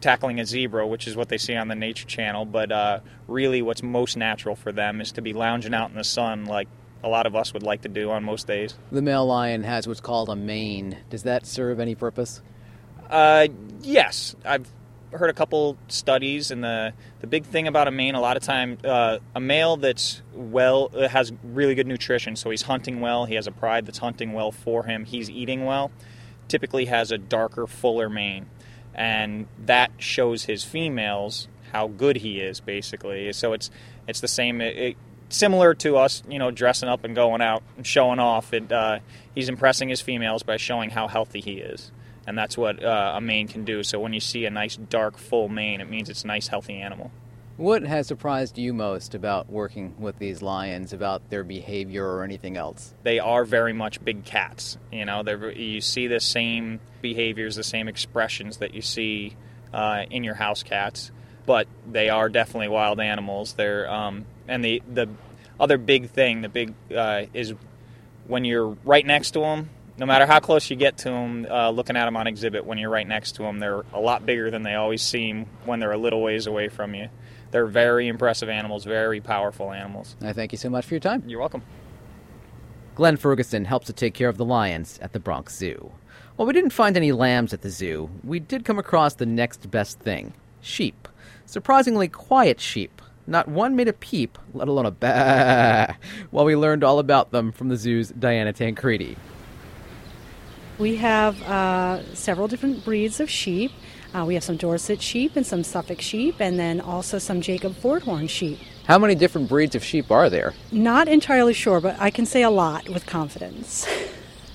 tackling 0.00 0.38
a 0.38 0.46
zebra, 0.46 0.86
which 0.86 1.08
is 1.08 1.16
what 1.16 1.28
they 1.28 1.38
see 1.38 1.56
on 1.56 1.68
the 1.68 1.74
Nature 1.74 2.06
Channel. 2.06 2.44
But 2.44 2.70
uh, 2.70 3.00
really, 3.26 3.62
what's 3.62 3.82
most 3.82 4.16
natural 4.16 4.54
for 4.54 4.72
them 4.72 5.00
is 5.00 5.12
to 5.12 5.22
be 5.22 5.32
lounging 5.32 5.74
out 5.74 5.90
in 5.90 5.96
the 5.96 6.04
sun 6.04 6.44
like 6.44 6.68
a 7.02 7.08
lot 7.08 7.26
of 7.26 7.36
us 7.36 7.52
would 7.52 7.62
like 7.62 7.82
to 7.82 7.88
do 7.88 8.10
on 8.10 8.24
most 8.24 8.46
days. 8.46 8.74
The 8.90 9.02
male 9.02 9.26
lion 9.26 9.62
has 9.64 9.86
what's 9.86 10.00
called 10.00 10.28
a 10.28 10.36
mane. 10.36 10.98
Does 11.10 11.22
that 11.24 11.46
serve 11.46 11.80
any 11.80 11.94
purpose? 11.94 12.42
Uh, 13.08 13.48
yes, 13.82 14.34
I've 14.44 14.68
heard 15.12 15.30
a 15.30 15.34
couple 15.34 15.78
studies, 15.88 16.50
and 16.50 16.62
the 16.62 16.92
the 17.20 17.26
big 17.26 17.44
thing 17.44 17.66
about 17.66 17.88
a 17.88 17.90
mane, 17.90 18.14
a 18.14 18.20
lot 18.20 18.36
of 18.36 18.42
time, 18.42 18.78
uh, 18.84 19.18
a 19.34 19.40
male 19.40 19.76
that's 19.76 20.22
well 20.34 20.90
uh, 20.94 21.08
has 21.08 21.32
really 21.42 21.74
good 21.74 21.86
nutrition, 21.86 22.36
so 22.36 22.50
he's 22.50 22.62
hunting 22.62 23.00
well. 23.00 23.24
He 23.24 23.34
has 23.34 23.46
a 23.46 23.52
pride 23.52 23.86
that's 23.86 23.98
hunting 23.98 24.32
well 24.32 24.52
for 24.52 24.84
him. 24.84 25.04
He's 25.04 25.30
eating 25.30 25.64
well. 25.64 25.90
Typically, 26.48 26.86
has 26.86 27.10
a 27.12 27.18
darker, 27.18 27.66
fuller 27.66 28.08
mane, 28.08 28.46
and 28.94 29.46
that 29.66 29.92
shows 29.98 30.44
his 30.44 30.64
females 30.64 31.48
how 31.72 31.88
good 31.88 32.16
he 32.16 32.40
is, 32.40 32.60
basically. 32.60 33.32
So 33.32 33.52
it's 33.52 33.70
it's 34.06 34.20
the 34.20 34.28
same. 34.28 34.60
It, 34.60 34.76
it, 34.76 34.96
similar 35.28 35.74
to 35.74 35.96
us, 35.96 36.22
you 36.28 36.38
know, 36.38 36.50
dressing 36.50 36.88
up 36.88 37.04
and 37.04 37.14
going 37.14 37.40
out 37.40 37.62
and 37.76 37.86
showing 37.86 38.18
off. 38.18 38.52
It, 38.52 38.70
uh, 38.70 39.00
he's 39.34 39.48
impressing 39.48 39.88
his 39.88 40.00
females 40.00 40.42
by 40.42 40.56
showing 40.56 40.90
how 40.90 41.08
healthy 41.08 41.40
he 41.40 41.54
is, 41.54 41.92
and 42.26 42.36
that's 42.36 42.56
what 42.56 42.82
uh, 42.82 43.14
a 43.16 43.20
mane 43.20 43.48
can 43.48 43.64
do. 43.64 43.82
So 43.82 44.00
when 44.00 44.12
you 44.12 44.20
see 44.20 44.44
a 44.44 44.50
nice 44.50 44.76
dark 44.76 45.18
full 45.18 45.48
mane, 45.48 45.80
it 45.80 45.88
means 45.88 46.08
it's 46.08 46.24
a 46.24 46.26
nice 46.26 46.48
healthy 46.48 46.74
animal. 46.74 47.10
What 47.58 47.82
has 47.82 48.06
surprised 48.06 48.56
you 48.56 48.72
most 48.72 49.16
about 49.16 49.50
working 49.50 49.96
with 49.98 50.16
these 50.20 50.42
lions, 50.42 50.92
about 50.92 51.28
their 51.28 51.42
behavior 51.42 52.06
or 52.06 52.22
anything 52.22 52.56
else? 52.56 52.94
They 53.02 53.18
are 53.18 53.44
very 53.44 53.72
much 53.72 54.02
big 54.04 54.24
cats. 54.24 54.78
You 54.92 55.04
know, 55.04 55.24
you 55.50 55.80
see 55.80 56.06
the 56.06 56.20
same 56.20 56.78
behaviors, 57.02 57.56
the 57.56 57.64
same 57.64 57.88
expressions 57.88 58.58
that 58.58 58.74
you 58.74 58.80
see 58.80 59.36
uh, 59.74 60.04
in 60.08 60.22
your 60.22 60.34
house 60.34 60.62
cats, 60.62 61.10
but 61.48 61.66
they 61.90 62.10
are 62.10 62.28
definitely 62.28 62.68
wild 62.68 63.00
animals. 63.00 63.54
They're 63.54 63.90
um, 63.90 64.26
and 64.46 64.62
the 64.62 64.82
the 64.86 65.08
other 65.58 65.78
big 65.78 66.10
thing, 66.10 66.42
the 66.42 66.50
big 66.50 66.74
uh, 66.94 67.22
is 67.32 67.54
when 68.26 68.44
you're 68.44 68.76
right 68.84 69.04
next 69.04 69.30
to 69.32 69.40
them. 69.40 69.70
No 69.96 70.04
matter 70.04 70.26
how 70.26 70.40
close 70.40 70.68
you 70.70 70.76
get 70.76 70.98
to 70.98 71.04
them, 71.04 71.46
uh, 71.50 71.70
looking 71.70 71.96
at 71.96 72.04
them 72.04 72.16
on 72.18 72.26
exhibit, 72.26 72.66
when 72.66 72.76
you're 72.76 72.90
right 72.90 73.08
next 73.08 73.32
to 73.36 73.42
them, 73.42 73.58
they're 73.60 73.82
a 73.94 73.98
lot 73.98 74.26
bigger 74.26 74.48
than 74.48 74.62
they 74.62 74.74
always 74.74 75.02
seem 75.02 75.46
when 75.64 75.80
they're 75.80 75.90
a 75.90 75.98
little 75.98 76.22
ways 76.22 76.46
away 76.46 76.68
from 76.68 76.94
you. 76.94 77.08
They're 77.50 77.66
very 77.66 78.06
impressive 78.06 78.50
animals, 78.50 78.84
very 78.84 79.20
powerful 79.20 79.72
animals. 79.72 80.14
I 80.20 80.34
thank 80.34 80.52
you 80.52 80.58
so 80.58 80.68
much 80.68 80.84
for 80.84 80.94
your 80.94 81.00
time. 81.00 81.24
You're 81.26 81.40
welcome. 81.40 81.62
Glenn 82.94 83.16
Ferguson 83.16 83.64
helps 83.64 83.86
to 83.86 83.92
take 83.94 84.12
care 84.12 84.28
of 84.28 84.36
the 84.36 84.44
lions 84.44 84.98
at 85.00 85.14
the 85.14 85.18
Bronx 85.18 85.56
Zoo. 85.56 85.92
While 86.36 86.46
we 86.46 86.52
didn't 86.52 86.70
find 86.70 86.96
any 86.96 87.10
lambs 87.10 87.52
at 87.54 87.62
the 87.62 87.70
zoo, 87.70 88.10
we 88.22 88.38
did 88.38 88.66
come 88.66 88.78
across 88.78 89.14
the 89.14 89.26
next 89.26 89.68
best 89.70 89.98
thing 89.98 90.34
sheep. 90.60 91.08
Surprisingly 91.48 92.08
quiet 92.08 92.60
sheep 92.60 93.00
not 93.28 93.46
one 93.46 93.76
made 93.76 93.88
a 93.88 93.92
peep, 93.92 94.38
let 94.54 94.68
alone 94.68 94.86
a 94.86 94.90
bah, 94.90 95.94
while 96.30 96.44
we 96.44 96.56
learned 96.56 96.82
all 96.82 96.98
about 96.98 97.30
them 97.30 97.52
from 97.52 97.68
the 97.68 97.76
zoo's 97.76 98.08
Diana 98.08 98.52
Tancredi. 98.52 99.16
We 100.78 100.96
have 100.96 101.40
uh, 101.42 102.14
several 102.14 102.48
different 102.48 102.84
breeds 102.84 103.20
of 103.20 103.28
sheep. 103.28 103.72
Uh, 104.14 104.24
we 104.24 104.34
have 104.34 104.44
some 104.44 104.56
Dorset 104.56 105.02
sheep 105.02 105.36
and 105.36 105.46
some 105.46 105.62
Suffolk 105.62 106.00
sheep, 106.00 106.36
and 106.40 106.58
then 106.58 106.80
also 106.80 107.18
some 107.18 107.42
Jacob 107.42 107.76
four-horn 107.76 108.28
sheep. 108.28 108.58
How 108.86 108.98
many 108.98 109.14
different 109.14 109.48
breeds 109.48 109.74
of 109.74 109.84
sheep 109.84 110.10
are 110.10 110.30
there? 110.30 110.54
Not 110.72 111.08
entirely 111.08 111.52
sure, 111.52 111.80
but 111.80 111.96
I 112.00 112.10
can 112.10 112.24
say 112.24 112.42
a 112.42 112.50
lot 112.50 112.88
with 112.88 113.04
confidence. 113.04 113.86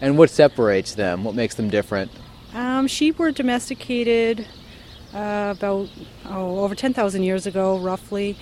And 0.02 0.18
what 0.18 0.32
separates 0.32 0.96
them? 0.96 1.24
What 1.24 1.36
makes 1.36 1.56
them 1.56 1.70
different? 1.70 2.12
Um, 2.56 2.88
sheep 2.88 3.20
were 3.20 3.32
domesticated 3.32 4.48
uh, 5.14 5.54
about 5.58 5.90
oh, 6.26 6.60
over 6.60 6.76
10,000 6.76 7.24
years 7.24 7.46
ago, 7.46 7.78
roughly. 7.78 8.36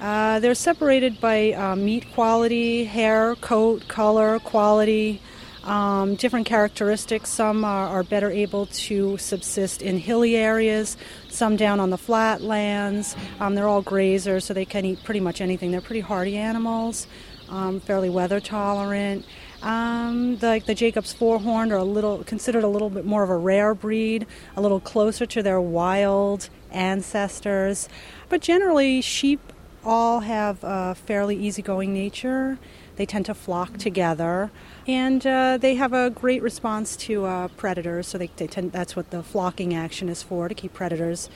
Uh, 0.00 0.38
they're 0.38 0.54
separated 0.54 1.20
by 1.20 1.52
uh, 1.52 1.74
meat 1.74 2.06
quality, 2.14 2.84
hair, 2.84 3.34
coat, 3.36 3.88
color, 3.88 4.38
quality, 4.40 5.20
um, 5.64 6.14
different 6.14 6.46
characteristics. 6.46 7.30
Some 7.30 7.64
are, 7.64 7.88
are, 7.88 8.02
better 8.04 8.30
able 8.30 8.66
to 8.66 9.18
subsist 9.18 9.82
in 9.82 9.98
hilly 9.98 10.36
areas, 10.36 10.96
some 11.28 11.56
down 11.56 11.80
on 11.80 11.90
the 11.90 11.98
flatlands. 11.98 13.16
Um, 13.40 13.54
they're 13.54 13.66
all 13.66 13.82
grazers, 13.82 14.44
so 14.44 14.54
they 14.54 14.64
can 14.64 14.84
eat 14.84 15.02
pretty 15.02 15.20
much 15.20 15.40
anything. 15.40 15.72
They're 15.72 15.80
pretty 15.80 16.00
hardy 16.00 16.36
animals, 16.36 17.06
um, 17.48 17.80
fairly 17.80 18.08
weather 18.08 18.40
tolerant. 18.40 19.26
Um, 19.62 20.36
the, 20.36 20.62
the 20.64 20.74
Jacob's 20.74 21.12
horned 21.12 21.72
are 21.72 21.78
a 21.78 21.84
little 21.84 22.22
considered 22.24 22.64
a 22.64 22.68
little 22.68 22.90
bit 22.90 23.04
more 23.04 23.22
of 23.22 23.30
a 23.30 23.36
rare 23.36 23.74
breed, 23.74 24.26
a 24.56 24.60
little 24.60 24.80
closer 24.80 25.26
to 25.26 25.42
their 25.42 25.60
wild 25.60 26.48
ancestors. 26.70 27.88
But 28.28 28.40
generally, 28.40 29.00
sheep 29.00 29.52
all 29.84 30.20
have 30.20 30.62
a 30.62 30.94
fairly 30.94 31.36
easygoing 31.36 31.92
nature. 31.92 32.58
They 32.96 33.06
tend 33.06 33.26
to 33.26 33.34
flock 33.34 33.78
together, 33.78 34.50
and 34.86 35.24
uh, 35.24 35.56
they 35.58 35.76
have 35.76 35.92
a 35.92 36.10
great 36.10 36.42
response 36.42 36.96
to 36.96 37.26
uh, 37.26 37.48
predators. 37.48 38.08
So 38.08 38.18
they, 38.18 38.30
they 38.36 38.48
tend, 38.48 38.72
that's 38.72 38.96
what 38.96 39.10
the 39.10 39.22
flocking 39.22 39.72
action 39.74 40.08
is 40.08 40.22
for 40.22 40.48
to 40.48 40.54
keep 40.54 40.74
predators 40.74 41.30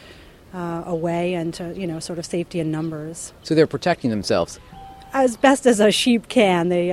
uh, 0.52 0.82
away 0.84 1.34
and 1.34 1.54
to 1.54 1.72
you 1.74 1.86
know 1.86 1.98
sort 1.98 2.18
of 2.18 2.26
safety 2.26 2.60
in 2.60 2.70
numbers. 2.70 3.32
So 3.42 3.54
they're 3.54 3.66
protecting 3.66 4.10
themselves 4.10 4.58
as 5.12 5.36
best 5.36 5.66
as 5.66 5.80
a 5.80 5.90
sheep 5.90 6.28
can. 6.28 6.68
They 6.68 6.90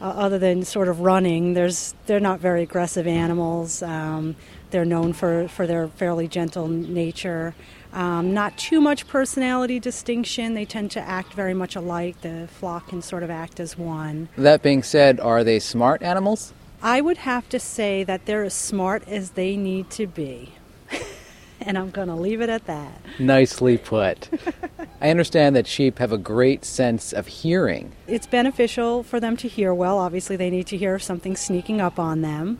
uh, 0.00 0.04
other 0.04 0.38
than 0.38 0.64
sort 0.64 0.88
of 0.88 1.00
running, 1.00 1.54
there's 1.54 1.94
they're 2.06 2.20
not 2.20 2.40
very 2.40 2.62
aggressive 2.62 3.06
animals. 3.06 3.82
Um, 3.82 4.36
they're 4.70 4.84
known 4.84 5.12
for, 5.12 5.48
for 5.48 5.66
their 5.66 5.88
fairly 5.88 6.28
gentle 6.28 6.68
nature. 6.68 7.54
Um, 7.92 8.34
not 8.34 8.58
too 8.58 8.80
much 8.80 9.06
personality 9.06 9.80
distinction. 9.80 10.54
They 10.54 10.64
tend 10.64 10.90
to 10.92 11.00
act 11.00 11.32
very 11.32 11.54
much 11.54 11.76
alike. 11.76 12.20
The 12.20 12.48
flock 12.58 12.88
can 12.88 13.00
sort 13.00 13.22
of 13.22 13.30
act 13.30 13.58
as 13.60 13.78
one. 13.78 14.28
That 14.36 14.62
being 14.62 14.82
said, 14.82 15.18
are 15.20 15.44
they 15.44 15.60
smart 15.60 16.02
animals? 16.02 16.52
I 16.82 17.00
would 17.00 17.18
have 17.18 17.48
to 17.48 17.58
say 17.58 18.04
that 18.04 18.26
they're 18.26 18.44
as 18.44 18.54
smart 18.54 19.08
as 19.08 19.30
they 19.30 19.56
need 19.56 19.88
to 19.90 20.06
be. 20.06 20.52
and 21.76 21.76
I'm 21.76 21.90
going 21.90 22.08
to 22.08 22.14
leave 22.14 22.40
it 22.40 22.48
at 22.48 22.66
that. 22.66 23.00
Nicely 23.18 23.76
put. 23.76 24.30
I 25.00 25.10
understand 25.10 25.56
that 25.56 25.66
sheep 25.66 25.98
have 25.98 26.12
a 26.12 26.18
great 26.18 26.64
sense 26.64 27.12
of 27.12 27.26
hearing. 27.26 27.92
It's 28.06 28.26
beneficial 28.26 29.02
for 29.02 29.20
them 29.20 29.36
to 29.38 29.48
hear 29.48 29.74
well. 29.74 29.98
Obviously, 29.98 30.36
they 30.36 30.48
need 30.48 30.66
to 30.68 30.76
hear 30.76 30.94
if 30.94 31.02
something's 31.02 31.40
sneaking 31.40 31.80
up 31.80 31.98
on 31.98 32.22
them. 32.22 32.58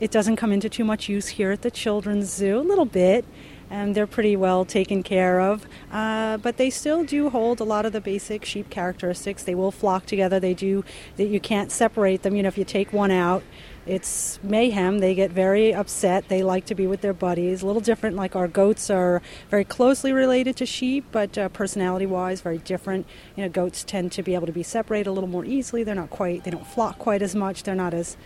It 0.00 0.10
doesn't 0.10 0.36
come 0.36 0.52
into 0.52 0.68
too 0.68 0.84
much 0.84 1.08
use 1.08 1.28
here 1.28 1.50
at 1.50 1.62
the 1.62 1.70
Children's 1.70 2.32
Zoo, 2.32 2.58
a 2.58 2.62
little 2.62 2.84
bit, 2.84 3.24
and 3.68 3.94
they're 3.94 4.06
pretty 4.06 4.36
well 4.36 4.64
taken 4.64 5.02
care 5.02 5.40
of. 5.40 5.66
Uh, 5.92 6.36
but 6.38 6.56
they 6.56 6.70
still 6.70 7.04
do 7.04 7.30
hold 7.30 7.60
a 7.60 7.64
lot 7.64 7.84
of 7.84 7.92
the 7.92 8.00
basic 8.00 8.44
sheep 8.44 8.70
characteristics. 8.70 9.42
They 9.42 9.56
will 9.56 9.72
flock 9.72 10.06
together. 10.06 10.40
They 10.40 10.54
do 10.54 10.84
that. 11.16 11.26
You 11.26 11.40
can't 11.40 11.70
separate 11.70 12.22
them. 12.22 12.34
You 12.34 12.44
know, 12.44 12.48
if 12.48 12.56
you 12.56 12.64
take 12.64 12.92
one 12.92 13.10
out, 13.10 13.42
it's 13.88 14.38
mayhem. 14.42 14.98
They 14.98 15.14
get 15.14 15.30
very 15.30 15.72
upset. 15.72 16.28
They 16.28 16.42
like 16.42 16.66
to 16.66 16.74
be 16.74 16.86
with 16.86 17.00
their 17.00 17.14
buddies. 17.14 17.62
A 17.62 17.66
little 17.66 17.80
different, 17.80 18.16
like 18.16 18.36
our 18.36 18.46
goats 18.46 18.90
are 18.90 19.22
very 19.50 19.64
closely 19.64 20.12
related 20.12 20.56
to 20.58 20.66
sheep, 20.66 21.06
but 21.10 21.38
uh, 21.38 21.48
personality 21.48 22.04
wise, 22.04 22.42
very 22.42 22.58
different. 22.58 23.06
You 23.34 23.44
know, 23.44 23.48
goats 23.48 23.84
tend 23.84 24.12
to 24.12 24.22
be 24.22 24.34
able 24.34 24.46
to 24.46 24.52
be 24.52 24.62
separated 24.62 25.08
a 25.08 25.12
little 25.12 25.28
more 25.28 25.44
easily. 25.44 25.84
They're 25.84 25.94
not 25.94 26.10
quite, 26.10 26.44
they 26.44 26.50
don't 26.50 26.66
flock 26.66 26.98
quite 26.98 27.22
as 27.22 27.34
much. 27.34 27.62
They're 27.62 27.74
not 27.74 27.94
as 27.94 28.16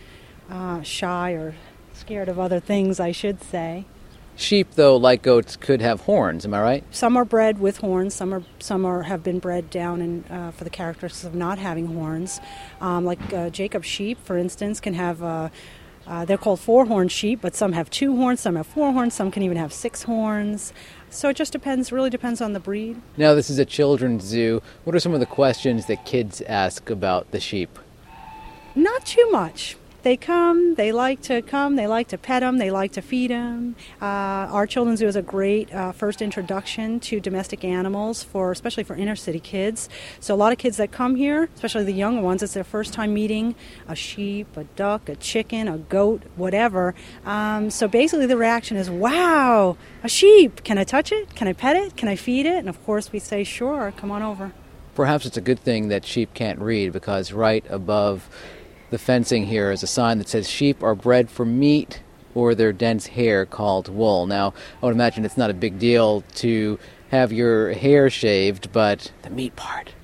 uh, 0.50 0.82
shy 0.82 1.32
or 1.32 1.54
scared 1.94 2.28
of 2.28 2.40
other 2.40 2.58
things, 2.58 2.98
I 2.98 3.12
should 3.12 3.40
say. 3.42 3.84
Sheep, 4.42 4.72
though, 4.74 4.96
like 4.96 5.22
goats, 5.22 5.56
could 5.56 5.80
have 5.80 6.00
horns. 6.00 6.44
Am 6.44 6.52
I 6.52 6.60
right? 6.60 6.84
Some 6.90 7.16
are 7.16 7.24
bred 7.24 7.60
with 7.60 7.78
horns. 7.78 8.12
Some 8.14 8.34
are 8.34 8.42
some 8.58 8.84
are 8.84 9.02
have 9.02 9.22
been 9.22 9.38
bred 9.38 9.70
down 9.70 10.00
and 10.00 10.30
uh, 10.30 10.50
for 10.50 10.64
the 10.64 10.70
characteristics 10.70 11.24
of 11.24 11.34
not 11.34 11.58
having 11.58 11.86
horns. 11.86 12.40
Um, 12.80 13.04
like 13.04 13.20
uh, 13.32 13.50
Jacob 13.50 13.84
sheep, 13.84 14.18
for 14.24 14.36
instance, 14.36 14.80
can 14.80 14.94
have. 14.94 15.22
Uh, 15.22 15.48
uh, 16.04 16.24
they're 16.24 16.36
called 16.36 16.58
four-horn 16.58 17.06
sheep, 17.06 17.40
but 17.40 17.54
some 17.54 17.70
have 17.74 17.88
two 17.88 18.16
horns, 18.16 18.40
some 18.40 18.56
have 18.56 18.66
four 18.66 18.92
horns, 18.92 19.14
some 19.14 19.30
can 19.30 19.44
even 19.44 19.56
have 19.56 19.72
six 19.72 20.02
horns. 20.02 20.72
So 21.10 21.28
it 21.28 21.36
just 21.36 21.52
depends. 21.52 21.92
Really 21.92 22.10
depends 22.10 22.40
on 22.40 22.54
the 22.54 22.58
breed. 22.58 23.00
Now, 23.16 23.34
this 23.34 23.48
is 23.48 23.60
a 23.60 23.64
children's 23.64 24.24
zoo. 24.24 24.62
What 24.82 24.96
are 24.96 25.00
some 25.00 25.14
of 25.14 25.20
the 25.20 25.26
questions 25.26 25.86
that 25.86 26.04
kids 26.04 26.40
ask 26.42 26.90
about 26.90 27.30
the 27.30 27.38
sheep? 27.38 27.78
Not 28.74 29.06
too 29.06 29.30
much 29.30 29.76
they 30.02 30.16
come, 30.16 30.74
they 30.74 30.92
like 30.92 31.22
to 31.22 31.42
come, 31.42 31.76
they 31.76 31.86
like 31.86 32.08
to 32.08 32.18
pet 32.18 32.40
them, 32.40 32.58
they 32.58 32.70
like 32.70 32.92
to 32.92 33.02
feed 33.02 33.30
them. 33.30 33.76
Uh, 34.00 34.04
our 34.04 34.66
children's 34.66 34.98
zoo 35.00 35.06
is 35.06 35.16
a 35.16 35.22
great 35.22 35.72
uh, 35.72 35.92
first 35.92 36.20
introduction 36.20 37.00
to 37.00 37.20
domestic 37.20 37.64
animals 37.64 38.22
for, 38.22 38.52
especially 38.52 38.84
for 38.84 38.94
inner 38.96 39.16
city 39.16 39.40
kids. 39.40 39.88
So 40.20 40.34
a 40.34 40.36
lot 40.36 40.52
of 40.52 40.58
kids 40.58 40.76
that 40.76 40.92
come 40.92 41.16
here, 41.16 41.48
especially 41.54 41.84
the 41.84 41.92
young 41.92 42.22
ones, 42.22 42.42
it's 42.42 42.54
their 42.54 42.64
first 42.64 42.92
time 42.92 43.14
meeting 43.14 43.54
a 43.88 43.94
sheep, 43.94 44.56
a 44.56 44.64
duck, 44.64 45.08
a 45.08 45.16
chicken, 45.16 45.68
a 45.68 45.78
goat, 45.78 46.22
whatever. 46.36 46.94
Um, 47.24 47.70
so 47.70 47.88
basically, 47.88 48.26
the 48.26 48.36
reaction 48.36 48.76
is, 48.76 48.90
"Wow, 48.90 49.76
a 50.02 50.08
sheep! 50.08 50.64
Can 50.64 50.78
I 50.78 50.84
touch 50.84 51.12
it? 51.12 51.34
Can 51.34 51.48
I 51.48 51.52
pet 51.52 51.76
it? 51.76 51.96
Can 51.96 52.08
I 52.08 52.16
feed 52.16 52.46
it?" 52.46 52.56
And 52.56 52.68
of 52.68 52.84
course, 52.84 53.12
we 53.12 53.18
say, 53.18 53.44
"Sure, 53.44 53.92
come 53.96 54.10
on 54.10 54.22
over." 54.22 54.52
Perhaps 54.94 55.24
it's 55.24 55.38
a 55.38 55.40
good 55.40 55.58
thing 55.58 55.88
that 55.88 56.04
sheep 56.04 56.34
can't 56.34 56.58
read 56.58 56.92
because 56.92 57.32
right 57.32 57.64
above 57.70 58.28
the 58.92 58.98
fencing 58.98 59.46
here 59.46 59.72
is 59.72 59.82
a 59.82 59.86
sign 59.86 60.18
that 60.18 60.28
says 60.28 60.48
sheep 60.48 60.82
are 60.82 60.94
bred 60.94 61.30
for 61.30 61.46
meat 61.46 62.02
or 62.34 62.54
their 62.54 62.74
dense 62.74 63.06
hair 63.06 63.46
called 63.46 63.88
wool. 63.88 64.26
Now, 64.26 64.52
I 64.82 64.86
would 64.86 64.94
imagine 64.94 65.24
it's 65.24 65.38
not 65.38 65.48
a 65.48 65.54
big 65.54 65.78
deal 65.78 66.22
to 66.36 66.78
have 67.10 67.32
your 67.32 67.72
hair 67.72 68.10
shaved, 68.10 68.70
but 68.70 69.10
the 69.22 69.30
meat 69.30 69.56
part. 69.56 69.94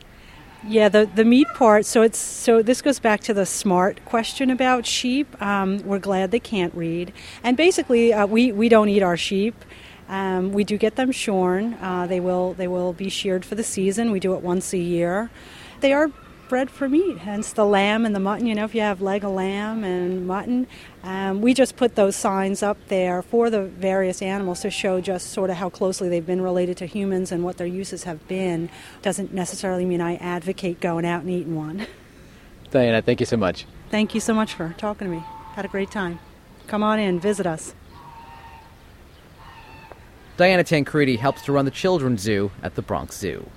Yeah, 0.66 0.88
the 0.88 1.08
the 1.14 1.24
meat 1.24 1.46
part. 1.54 1.86
So 1.86 2.02
it's 2.02 2.18
so 2.18 2.62
this 2.62 2.82
goes 2.82 2.98
back 2.98 3.20
to 3.22 3.34
the 3.34 3.46
smart 3.46 4.04
question 4.06 4.50
about 4.50 4.86
sheep. 4.86 5.40
Um, 5.40 5.78
we're 5.84 6.00
glad 6.00 6.30
they 6.30 6.40
can't 6.40 6.74
read, 6.74 7.12
and 7.44 7.56
basically, 7.56 8.12
uh, 8.12 8.26
we 8.26 8.52
we 8.52 8.68
don't 8.68 8.88
eat 8.88 9.02
our 9.02 9.16
sheep. 9.16 9.54
Um, 10.08 10.52
we 10.52 10.64
do 10.64 10.76
get 10.76 10.96
them 10.96 11.12
shorn. 11.12 11.74
Uh, 11.74 12.06
they 12.06 12.20
will 12.20 12.54
they 12.54 12.66
will 12.66 12.92
be 12.92 13.08
sheared 13.08 13.44
for 13.44 13.54
the 13.54 13.62
season. 13.62 14.10
We 14.10 14.18
do 14.18 14.34
it 14.34 14.42
once 14.42 14.72
a 14.72 14.78
year. 14.78 15.30
They 15.80 15.92
are 15.92 16.10
bred 16.48 16.70
for 16.70 16.88
meat, 16.88 17.18
hence 17.18 17.52
the 17.52 17.64
lamb 17.64 18.06
and 18.06 18.14
the 18.14 18.20
mutton. 18.20 18.46
You 18.46 18.54
know, 18.54 18.64
if 18.64 18.74
you 18.74 18.80
have 18.80 19.00
leg 19.02 19.24
of 19.24 19.32
lamb 19.32 19.84
and 19.84 20.26
mutton, 20.26 20.66
um, 21.02 21.40
we 21.40 21.54
just 21.54 21.76
put 21.76 21.94
those 21.94 22.16
signs 22.16 22.62
up 22.62 22.78
there 22.88 23.22
for 23.22 23.50
the 23.50 23.62
various 23.64 24.22
animals 24.22 24.60
to 24.60 24.70
show 24.70 25.00
just 25.00 25.30
sort 25.30 25.50
of 25.50 25.56
how 25.56 25.68
closely 25.68 26.08
they've 26.08 26.26
been 26.26 26.40
related 26.40 26.76
to 26.78 26.86
humans 26.86 27.30
and 27.30 27.44
what 27.44 27.58
their 27.58 27.66
uses 27.66 28.04
have 28.04 28.26
been. 28.28 28.70
Doesn't 29.02 29.32
necessarily 29.32 29.84
mean 29.84 30.00
I 30.00 30.16
advocate 30.16 30.80
going 30.80 31.04
out 31.04 31.22
and 31.22 31.30
eating 31.30 31.54
one. 31.54 31.86
Diana, 32.70 33.02
thank 33.02 33.20
you 33.20 33.26
so 33.26 33.36
much. 33.36 33.66
Thank 33.90 34.14
you 34.14 34.20
so 34.20 34.34
much 34.34 34.54
for 34.54 34.74
talking 34.78 35.06
to 35.06 35.14
me. 35.14 35.22
Had 35.54 35.64
a 35.64 35.68
great 35.68 35.90
time. 35.90 36.18
Come 36.66 36.82
on 36.82 36.98
in, 36.98 37.18
visit 37.20 37.46
us. 37.46 37.74
Diana 40.36 40.62
Tancredi 40.62 41.16
helps 41.16 41.42
to 41.42 41.52
run 41.52 41.64
the 41.64 41.70
Children's 41.70 42.20
Zoo 42.20 42.50
at 42.62 42.74
the 42.74 42.82
Bronx 42.82 43.16
Zoo. 43.18 43.48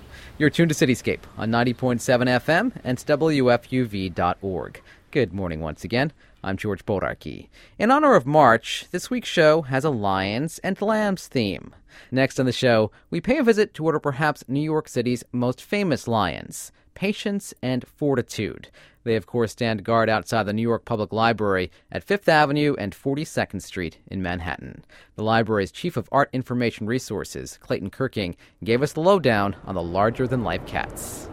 You're 0.41 0.49
tuned 0.49 0.73
to 0.73 0.87
Cityscape 0.87 1.19
on 1.37 1.51
90.7 1.51 2.01
FM 2.01 2.71
and 2.83 2.97
WFUV.org. 2.97 4.81
Good 5.11 5.33
morning 5.33 5.59
once 5.59 5.83
again. 5.83 6.11
I'm 6.43 6.57
George 6.57 6.83
Bodarky. 6.83 7.49
In 7.77 7.91
honor 7.91 8.15
of 8.15 8.25
March, 8.25 8.87
this 8.89 9.11
week's 9.11 9.29
show 9.29 9.61
has 9.61 9.85
a 9.85 9.91
lions 9.91 10.57
and 10.63 10.81
lambs 10.81 11.27
theme. 11.27 11.75
Next 12.09 12.39
on 12.39 12.47
the 12.47 12.51
show, 12.51 12.89
we 13.11 13.21
pay 13.21 13.37
a 13.37 13.43
visit 13.43 13.75
to 13.75 13.83
what 13.83 13.93
are 13.93 13.99
perhaps 13.99 14.43
New 14.47 14.63
York 14.63 14.89
City's 14.89 15.23
most 15.31 15.61
famous 15.61 16.07
lions 16.07 16.71
patience 16.95 17.53
and 17.61 17.87
fortitude. 17.87 18.69
They, 19.03 19.15
of 19.15 19.25
course, 19.25 19.51
stand 19.51 19.83
guard 19.83 20.09
outside 20.09 20.43
the 20.43 20.53
New 20.53 20.61
York 20.61 20.85
Public 20.85 21.11
Library 21.11 21.71
at 21.91 22.03
Fifth 22.03 22.29
Avenue 22.29 22.75
and 22.77 22.93
42nd 22.93 23.61
Street 23.61 23.97
in 24.07 24.21
Manhattan. 24.21 24.85
The 25.15 25.23
library's 25.23 25.71
Chief 25.71 25.97
of 25.97 26.07
Art 26.11 26.29
Information 26.33 26.87
Resources, 26.87 27.57
Clayton 27.61 27.89
Kirking, 27.89 28.35
gave 28.63 28.81
us 28.81 28.93
the 28.93 29.01
lowdown 29.01 29.55
on 29.65 29.75
the 29.75 29.83
larger 29.83 30.27
than 30.27 30.43
life 30.43 30.65
cats. 30.65 31.29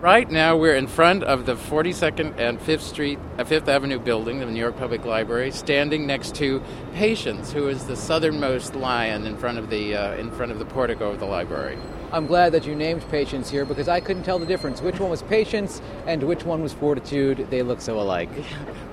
Right 0.00 0.30
now, 0.30 0.56
we're 0.56 0.76
in 0.76 0.86
front 0.86 1.24
of 1.24 1.44
the 1.44 1.56
42nd 1.56 2.38
and 2.38 2.58
5th 2.58 2.80
Street, 2.80 3.18
uh, 3.36 3.44
5th 3.44 3.68
Avenue 3.68 3.98
building 3.98 4.38
the 4.38 4.46
New 4.46 4.58
York 4.58 4.78
Public 4.78 5.04
Library, 5.04 5.50
standing 5.50 6.06
next 6.06 6.34
to 6.36 6.62
Patience, 6.94 7.52
who 7.52 7.68
is 7.68 7.84
the 7.84 7.96
southernmost 7.96 8.74
lion 8.74 9.26
in 9.26 9.36
front 9.36 9.58
of 9.58 9.68
the 9.68 9.94
uh, 9.94 10.14
in 10.14 10.30
front 10.30 10.52
of 10.52 10.58
the 10.58 10.64
portico 10.64 11.10
of 11.10 11.20
the 11.20 11.26
library. 11.26 11.76
I'm 12.12 12.26
glad 12.26 12.52
that 12.52 12.66
you 12.66 12.74
named 12.74 13.08
Patience 13.10 13.50
here 13.50 13.64
because 13.66 13.88
I 13.88 14.00
couldn't 14.00 14.22
tell 14.22 14.38
the 14.38 14.46
difference. 14.46 14.80
Which 14.80 14.98
one 14.98 15.10
was 15.10 15.22
Patience 15.22 15.82
and 16.06 16.22
which 16.24 16.44
one 16.44 16.62
was 16.62 16.72
Fortitude? 16.72 17.46
They 17.50 17.62
look 17.62 17.82
so 17.82 18.00
alike. 18.00 18.30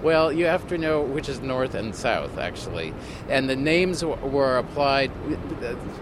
Well, 0.03 0.31
you 0.31 0.45
have 0.45 0.67
to 0.67 0.77
know 0.77 1.01
which 1.01 1.27
is 1.27 1.41
north 1.41 1.73
and 1.73 1.93
south, 1.93 2.37
actually. 2.37 2.93
And 3.29 3.49
the 3.49 3.55
names 3.55 4.01
w- 4.01 4.27
were 4.27 4.59
applied, 4.59 5.11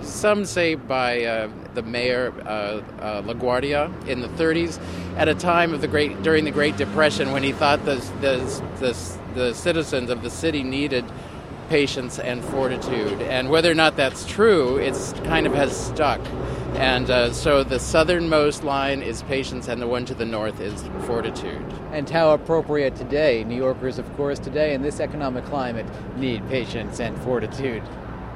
some 0.01 0.43
say 0.43 0.75
by 0.75 1.23
uh, 1.23 1.49
the 1.75 1.81
mayor 1.81 2.33
uh, 2.45 2.81
uh, 2.99 3.21
LaGuardia 3.21 4.07
in 4.07 4.19
the 4.19 4.27
30s, 4.27 4.79
at 5.17 5.27
a 5.27 5.35
time 5.35 5.73
of 5.73 5.81
the 5.81 5.87
great 5.87 6.21
during 6.23 6.45
the 6.45 6.51
Great 6.51 6.77
Depression 6.77 7.31
when 7.31 7.43
he 7.43 7.51
thought 7.51 7.85
the 7.85 7.95
the, 8.21 8.37
the, 8.79 9.17
the 9.33 9.53
citizens 9.53 10.09
of 10.09 10.21
the 10.21 10.29
city 10.29 10.63
needed 10.63 11.05
patience 11.69 12.19
and 12.19 12.43
fortitude. 12.43 13.21
And 13.21 13.49
whether 13.49 13.71
or 13.71 13.75
not 13.75 13.95
that's 13.95 14.25
true, 14.25 14.77
it's 14.77 15.13
kind 15.23 15.47
of 15.47 15.53
has 15.53 15.75
stuck. 15.75 16.21
And 16.75 17.09
uh, 17.09 17.31
so 17.31 17.63
the 17.63 17.79
southernmost 17.79 18.63
line 18.63 19.01
is 19.01 19.23
patience, 19.23 19.67
and 19.67 19.81
the 19.81 19.87
one 19.87 20.05
to 20.05 20.13
the 20.13 20.25
north 20.25 20.59
is 20.59 20.83
fortitude. 21.05 21.65
And 21.91 22.09
how 22.09 22.33
appropriate 22.33 22.95
today. 22.95 23.43
New 23.45 23.55
Yorkers, 23.55 23.97
of 23.97 24.13
course, 24.17 24.39
today 24.39 24.73
in 24.73 24.81
this 24.81 24.99
economic 24.99 25.45
climate 25.45 25.85
need 26.17 26.47
patience 26.49 26.99
and 26.99 27.17
fortitude. 27.21 27.81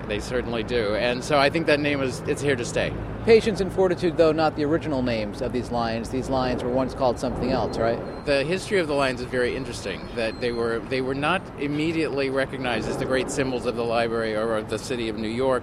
They 0.09 0.19
certainly 0.19 0.63
do. 0.63 0.95
And 0.95 1.23
so 1.23 1.37
I 1.37 1.51
think 1.51 1.67
that 1.67 1.79
name 1.79 2.01
is 2.01 2.21
it's 2.21 2.41
here 2.41 2.55
to 2.55 2.65
stay. 2.65 2.91
Patience 3.25 3.61
and 3.61 3.71
fortitude, 3.71 4.17
though, 4.17 4.31
not 4.31 4.55
the 4.55 4.65
original 4.65 5.03
names 5.03 5.43
of 5.43 5.53
these 5.53 5.69
lions. 5.69 6.09
These 6.09 6.29
lions 6.29 6.63
were 6.63 6.71
once 6.71 6.95
called 6.95 7.19
something 7.19 7.51
else, 7.51 7.77
right? 7.77 7.99
The 8.25 8.43
history 8.43 8.79
of 8.79 8.87
the 8.87 8.95
lions 8.95 9.21
is 9.21 9.27
very 9.27 9.55
interesting. 9.55 10.01
That 10.15 10.41
they 10.41 10.51
were 10.51 10.79
they 10.79 11.01
were 11.01 11.13
not 11.13 11.43
immediately 11.59 12.31
recognized 12.31 12.89
as 12.89 12.97
the 12.97 13.05
great 13.05 13.29
symbols 13.29 13.67
of 13.67 13.75
the 13.75 13.83
library 13.83 14.35
or 14.35 14.57
of 14.57 14.69
the 14.71 14.79
city 14.79 15.09
of 15.09 15.17
New 15.17 15.29
York. 15.29 15.61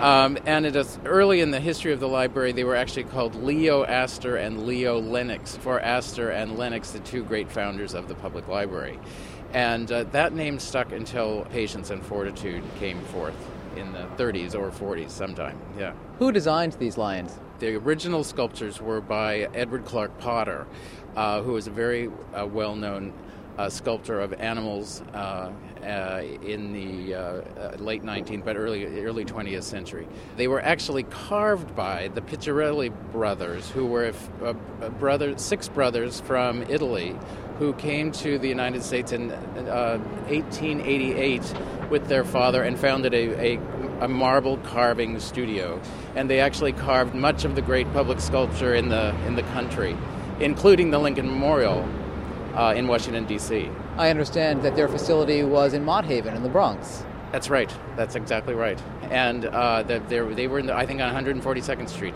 Um, 0.00 0.38
and 0.44 0.66
it 0.66 0.74
is 0.74 0.98
early 1.04 1.40
in 1.40 1.52
the 1.52 1.60
history 1.60 1.92
of 1.92 2.00
the 2.00 2.08
library, 2.08 2.50
they 2.50 2.64
were 2.64 2.74
actually 2.74 3.04
called 3.04 3.36
Leo 3.36 3.84
Astor 3.84 4.34
and 4.34 4.66
Leo 4.66 5.00
Lenox, 5.00 5.56
for 5.56 5.78
Astor 5.78 6.30
and 6.30 6.58
Lenox, 6.58 6.90
the 6.90 6.98
two 6.98 7.22
great 7.22 7.48
founders 7.48 7.94
of 7.94 8.08
the 8.08 8.16
public 8.16 8.48
library. 8.48 8.98
And 9.52 9.92
uh, 9.92 10.02
that 10.10 10.32
name 10.32 10.58
stuck 10.58 10.90
until 10.90 11.44
Patience 11.44 11.90
and 11.90 12.04
Fortitude 12.04 12.64
came 12.80 13.00
forth 13.02 13.36
in 13.76 13.92
the 13.92 14.06
30s 14.16 14.54
or 14.54 14.70
40s 14.70 15.10
sometime. 15.10 15.58
Yeah. 15.78 15.92
Who 16.18 16.32
designed 16.32 16.74
these 16.74 16.96
lions? 16.96 17.38
The 17.58 17.76
original 17.76 18.24
sculptures 18.24 18.80
were 18.80 19.00
by 19.00 19.48
Edward 19.54 19.84
Clark 19.84 20.18
Potter, 20.18 20.66
uh, 21.16 21.42
who 21.42 21.52
was 21.52 21.66
a 21.66 21.70
very 21.70 22.10
uh, 22.34 22.46
well 22.46 22.74
known 22.74 23.12
uh, 23.58 23.68
sculptor 23.68 24.20
of 24.20 24.32
animals 24.34 25.02
uh, 25.14 25.50
uh, 25.82 26.22
in 26.42 26.72
the 26.72 27.14
uh, 27.14 27.42
late 27.76 28.02
19th 28.02 28.44
but 28.44 28.56
early, 28.56 28.84
early 29.04 29.24
20th 29.24 29.62
century. 29.62 30.08
They 30.36 30.48
were 30.48 30.60
actually 30.60 31.04
carved 31.04 31.76
by 31.76 32.08
the 32.08 32.20
Piccirilli 32.20 32.92
brothers, 33.12 33.70
who 33.70 33.86
were 33.86 34.12
brother, 34.98 35.38
six 35.38 35.68
brothers 35.68 36.20
from 36.20 36.64
Italy 36.64 37.16
who 37.58 37.72
came 37.74 38.10
to 38.10 38.36
the 38.38 38.48
United 38.48 38.82
States 38.82 39.12
in 39.12 39.28
1888 39.28 41.54
with 41.88 42.08
their 42.08 42.24
father 42.24 42.64
and 42.64 42.76
founded 42.78 43.14
a, 43.14 43.54
a, 43.54 43.60
a, 44.00 44.08
marble 44.08 44.56
carving 44.58 45.18
studio. 45.20 45.80
And 46.16 46.28
they 46.28 46.40
actually 46.40 46.72
carved 46.72 47.14
much 47.14 47.44
of 47.44 47.54
the 47.54 47.62
great 47.62 47.92
public 47.92 48.18
sculpture 48.18 48.74
in 48.74 48.88
the, 48.88 49.14
in 49.26 49.36
the 49.36 49.44
country, 49.44 49.96
including 50.40 50.90
the 50.90 50.98
Lincoln 50.98 51.28
Memorial 51.28 51.88
uh, 52.54 52.74
in 52.76 52.86
Washington, 52.86 53.24
D.C. 53.26 53.70
I 53.96 54.10
understand 54.10 54.62
that 54.62 54.76
their 54.76 54.88
facility 54.88 55.42
was 55.42 55.74
in 55.74 55.84
Mott 55.84 56.04
Haven 56.04 56.34
in 56.34 56.42
the 56.42 56.48
Bronx. 56.48 57.04
That's 57.34 57.50
right. 57.50 57.76
That's 57.96 58.14
exactly 58.14 58.54
right. 58.54 58.80
And 59.10 59.46
uh, 59.46 59.82
they 59.82 60.46
were, 60.46 60.60
in 60.60 60.66
the, 60.66 60.76
I 60.76 60.86
think, 60.86 61.00
on 61.00 61.12
142nd 61.12 61.88
Street. 61.88 62.14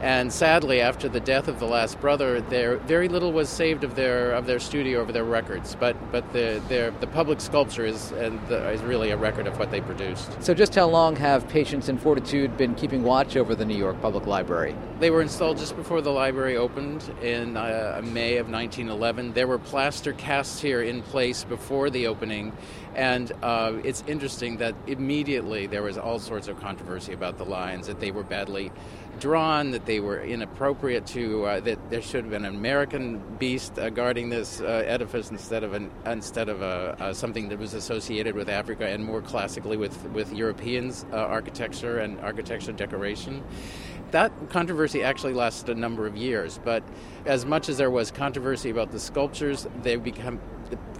And 0.00 0.32
sadly, 0.32 0.80
after 0.80 1.06
the 1.06 1.20
death 1.20 1.48
of 1.48 1.60
the 1.60 1.66
last 1.66 2.00
brother, 2.00 2.40
there 2.40 2.78
very 2.78 3.08
little 3.08 3.30
was 3.32 3.48
saved 3.48 3.84
of 3.84 3.94
their 3.94 4.32
of 4.32 4.46
their 4.46 4.58
studio 4.58 5.00
of 5.00 5.12
their 5.12 5.24
records. 5.24 5.76
But 5.78 5.96
but 6.12 6.30
the 6.32 6.62
their, 6.68 6.90
the 6.90 7.06
public 7.06 7.40
sculpture 7.40 7.86
is 7.86 8.12
and 8.12 8.38
the, 8.48 8.70
is 8.70 8.82
really 8.82 9.10
a 9.10 9.16
record 9.16 9.46
of 9.46 9.58
what 9.58 9.70
they 9.70 9.80
produced. 9.80 10.42
So, 10.42 10.52
just 10.52 10.74
how 10.74 10.86
long 10.86 11.16
have 11.16 11.48
Patience 11.48 11.88
and 11.88 12.00
Fortitude 12.00 12.56
been 12.56 12.74
keeping 12.74 13.02
watch 13.02 13.36
over 13.36 13.54
the 13.54 13.64
New 13.64 13.78
York 13.78 14.00
Public 14.02 14.26
Library? 14.26 14.74
They 15.00 15.10
were 15.10 15.22
installed 15.22 15.58
just 15.58 15.76
before 15.76 16.02
the 16.02 16.12
library 16.12 16.56
opened 16.56 17.10
in 17.22 17.56
uh, 17.56 18.00
May 18.04 18.36
of 18.36 18.50
1911. 18.50 19.32
There 19.32 19.46
were 19.46 19.58
plaster 19.58 20.12
casts 20.12 20.60
here 20.60 20.82
in 20.82 21.02
place 21.02 21.44
before 21.44 21.88
the 21.88 22.06
opening, 22.08 22.52
and 22.94 23.32
uh, 23.42 23.72
it's 23.82 24.04
interesting 24.06 24.58
that 24.58 24.74
immediately 24.86 25.66
there 25.66 25.82
was 25.82 25.98
all 25.98 26.18
sorts 26.18 26.48
of 26.48 26.60
controversy 26.60 27.12
about 27.12 27.38
the 27.38 27.44
lions 27.44 27.86
that 27.86 28.00
they 28.00 28.10
were 28.10 28.22
badly 28.22 28.70
drawn, 29.20 29.70
that 29.70 29.86
they 29.86 30.00
were 30.00 30.20
inappropriate 30.20 31.06
to, 31.06 31.44
uh, 31.44 31.60
that 31.60 31.90
there 31.90 32.02
should 32.02 32.24
have 32.24 32.30
been 32.30 32.44
an 32.44 32.54
American 32.54 33.22
beast 33.38 33.78
uh, 33.78 33.90
guarding 33.90 34.28
this 34.28 34.60
uh, 34.60 34.64
edifice 34.86 35.30
instead 35.30 35.62
of 35.62 35.72
an 35.72 35.90
instead 36.06 36.48
of 36.48 36.62
a, 36.62 37.14
something 37.14 37.48
that 37.48 37.58
was 37.58 37.74
associated 37.74 38.34
with 38.34 38.48
Africa 38.48 38.86
and 38.86 39.04
more 39.04 39.22
classically 39.22 39.76
with 39.76 40.04
with 40.10 40.32
Europeans 40.32 41.04
uh, 41.12 41.16
architecture 41.16 41.98
and 41.98 42.18
architecture 42.20 42.72
decoration. 42.72 43.42
That 44.14 44.30
controversy 44.48 45.02
actually 45.02 45.32
lasted 45.32 45.76
a 45.76 45.80
number 45.80 46.06
of 46.06 46.16
years, 46.16 46.60
but 46.64 46.84
as 47.26 47.44
much 47.44 47.68
as 47.68 47.78
there 47.78 47.90
was 47.90 48.12
controversy 48.12 48.70
about 48.70 48.92
the 48.92 49.00
sculptures, 49.00 49.66
they 49.82 49.96
become 49.96 50.38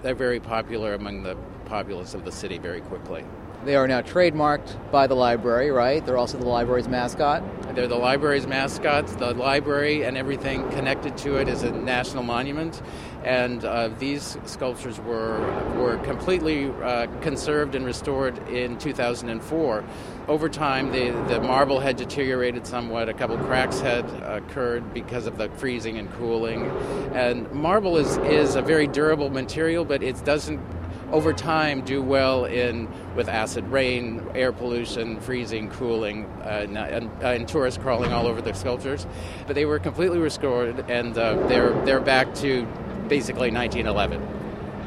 they're 0.02 0.16
very 0.16 0.40
popular 0.40 0.94
among 0.94 1.22
the 1.22 1.36
populace 1.64 2.14
of 2.14 2.24
the 2.24 2.32
city 2.32 2.58
very 2.58 2.80
quickly. 2.80 3.24
They 3.64 3.76
are 3.76 3.88
now 3.88 4.02
trademarked 4.02 4.90
by 4.90 5.06
the 5.06 5.14
library, 5.14 5.70
right? 5.70 6.04
They're 6.04 6.18
also 6.18 6.36
the 6.36 6.46
library's 6.46 6.86
mascot. 6.86 7.42
They're 7.74 7.88
the 7.88 7.96
library's 7.96 8.46
mascots. 8.46 9.16
The 9.16 9.32
library 9.32 10.04
and 10.04 10.18
everything 10.18 10.68
connected 10.70 11.16
to 11.18 11.36
it 11.36 11.48
is 11.48 11.62
a 11.62 11.72
national 11.72 12.24
monument, 12.24 12.82
and 13.24 13.64
uh, 13.64 13.88
these 13.98 14.36
sculptures 14.44 15.00
were 15.00 15.40
were 15.78 15.96
completely 16.04 16.68
uh, 16.82 17.06
conserved 17.22 17.74
and 17.74 17.86
restored 17.86 18.36
in 18.48 18.76
2004. 18.76 19.84
Over 20.28 20.48
time, 20.48 20.92
the, 20.92 21.10
the 21.28 21.40
marble 21.40 21.80
had 21.80 21.96
deteriorated 21.96 22.66
somewhat. 22.66 23.08
A 23.08 23.14
couple 23.14 23.36
cracks 23.38 23.80
had 23.80 24.04
occurred 24.22 24.92
because 24.92 25.26
of 25.26 25.38
the 25.38 25.48
freezing 25.50 25.98
and 25.98 26.10
cooling. 26.14 26.70
And 27.14 27.50
marble 27.52 27.96
is, 27.98 28.16
is 28.18 28.56
a 28.56 28.62
very 28.62 28.86
durable 28.86 29.28
material, 29.28 29.84
but 29.84 30.02
it 30.02 30.24
doesn't 30.24 30.60
over 31.12 31.32
time 31.32 31.82
do 31.82 32.02
well 32.02 32.44
in 32.44 32.88
with 33.14 33.28
acid 33.28 33.66
rain, 33.68 34.22
air 34.34 34.52
pollution, 34.52 35.20
freezing, 35.20 35.70
cooling, 35.70 36.24
uh, 36.42 36.66
and, 36.68 36.78
uh, 36.78 37.26
and, 37.26 37.48
tourists 37.48 37.80
crawling 37.80 38.12
all 38.12 38.26
over 38.26 38.40
the 38.40 38.52
sculptures. 38.52 39.06
But 39.46 39.54
they 39.54 39.64
were 39.64 39.78
completely 39.78 40.18
restored, 40.18 40.90
and 40.90 41.16
uh, 41.16 41.46
they're 41.46 41.72
they're 41.84 42.00
back 42.00 42.34
to 42.36 42.66
basically 43.08 43.50
1911. 43.50 44.44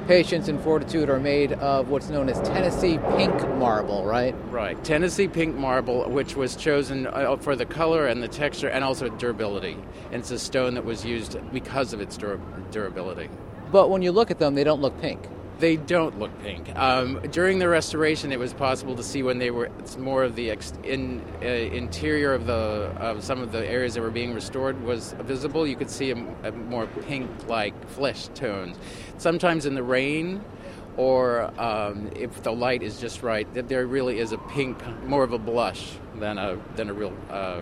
Patience 0.07 0.47
and 0.47 0.59
fortitude 0.61 1.09
are 1.09 1.19
made 1.19 1.51
of 1.53 1.89
what's 1.89 2.07
known 2.07 2.29
as 2.29 2.39
Tennessee 2.47 2.97
pink 3.17 3.33
marble, 3.57 4.05
right? 4.05 4.33
Right. 4.49 4.81
Tennessee 4.81 5.27
pink 5.27 5.57
marble, 5.57 6.09
which 6.09 6.33
was 6.33 6.55
chosen 6.55 7.07
uh, 7.07 7.35
for 7.35 7.57
the 7.57 7.65
color 7.65 8.07
and 8.07 8.23
the 8.23 8.29
texture 8.29 8.69
and 8.69 8.85
also 8.85 9.09
durability. 9.09 9.77
And 10.11 10.21
it's 10.21 10.31
a 10.31 10.39
stone 10.39 10.75
that 10.75 10.85
was 10.85 11.03
used 11.03 11.37
because 11.51 11.91
of 11.91 11.99
its 11.99 12.15
dur- 12.15 12.39
durability. 12.71 13.29
But 13.69 13.89
when 13.89 14.01
you 14.01 14.13
look 14.13 14.31
at 14.31 14.39
them, 14.39 14.55
they 14.55 14.63
don't 14.63 14.81
look 14.81 14.97
pink. 15.01 15.27
They 15.59 15.75
don't 15.75 16.19
look 16.19 16.31
pink. 16.43 16.75
Um, 16.75 17.19
during 17.31 17.57
the 17.57 17.67
restoration, 17.67 18.31
it 18.31 18.37
was 18.37 18.53
possible 18.53 18.95
to 18.95 19.03
see 19.03 19.23
when 19.23 19.39
they 19.39 19.49
were 19.49 19.71
more 19.97 20.23
of 20.23 20.35
the 20.35 20.51
ex- 20.51 20.73
in, 20.83 21.23
uh, 21.41 21.47
interior 21.47 22.33
of 22.33 22.45
the 22.45 22.91
of 22.99 23.23
some 23.23 23.41
of 23.41 23.51
the 23.51 23.65
areas 23.65 23.95
that 23.95 24.01
were 24.01 24.11
being 24.11 24.33
restored 24.35 24.81
was 24.83 25.13
visible. 25.21 25.65
You 25.65 25.75
could 25.75 25.89
see 25.89 26.11
a, 26.11 26.15
a 26.43 26.51
more 26.51 26.85
pink-like 27.07 27.89
flesh 27.89 28.27
tones. 28.35 28.77
Sometimes 29.17 29.65
in 29.65 29.73
the 29.73 29.81
rain, 29.81 30.43
or 30.95 31.51
um, 31.59 32.11
if 32.15 32.43
the 32.43 32.53
light 32.53 32.83
is 32.83 32.99
just 32.99 33.23
right, 33.23 33.47
there 33.67 33.87
really 33.87 34.19
is 34.19 34.33
a 34.33 34.37
pink, 34.37 34.77
more 35.05 35.23
of 35.23 35.33
a 35.33 35.39
blush 35.39 35.93
than 36.19 36.37
a 36.37 36.59
than 36.75 36.89
a 36.89 36.93
real 36.93 37.13
uh, 37.31 37.61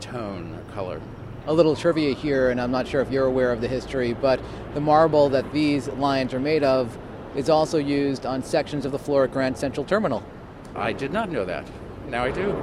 tone 0.00 0.58
color 0.72 1.00
a 1.46 1.52
little 1.52 1.76
trivia 1.76 2.14
here, 2.14 2.48
and 2.48 2.58
I'm 2.58 2.70
not 2.70 2.88
sure 2.88 3.02
if 3.02 3.10
you're 3.10 3.26
aware 3.26 3.52
of 3.52 3.60
the 3.60 3.68
history, 3.68 4.14
but 4.14 4.40
the 4.72 4.80
marble 4.80 5.28
that 5.28 5.52
these 5.52 5.88
lions 5.88 6.32
are 6.32 6.40
made 6.40 6.64
of 6.64 6.96
is 7.34 7.48
also 7.48 7.78
used 7.78 8.26
on 8.26 8.42
sections 8.42 8.84
of 8.84 8.92
the 8.92 8.98
floor 8.98 9.24
at 9.24 9.32
Grand 9.32 9.56
Central 9.56 9.84
Terminal. 9.84 10.22
I 10.74 10.92
did 10.92 11.12
not 11.12 11.30
know 11.30 11.44
that. 11.44 11.66
Now 12.08 12.24
I 12.24 12.30
do. 12.30 12.62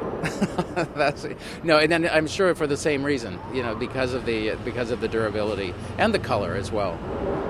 That's 0.95 1.25
no, 1.63 1.79
and 1.79 1.91
then 1.91 2.07
I'm 2.07 2.27
sure 2.27 2.53
for 2.53 2.67
the 2.67 2.77
same 2.77 3.03
reason, 3.03 3.39
you 3.53 3.63
know, 3.63 3.75
because 3.75 4.13
of 4.13 4.25
the 4.25 4.55
because 4.63 4.91
of 4.91 5.01
the 5.01 5.07
durability 5.07 5.73
and 5.97 6.13
the 6.13 6.19
color 6.19 6.53
as 6.53 6.71
well. 6.71 6.99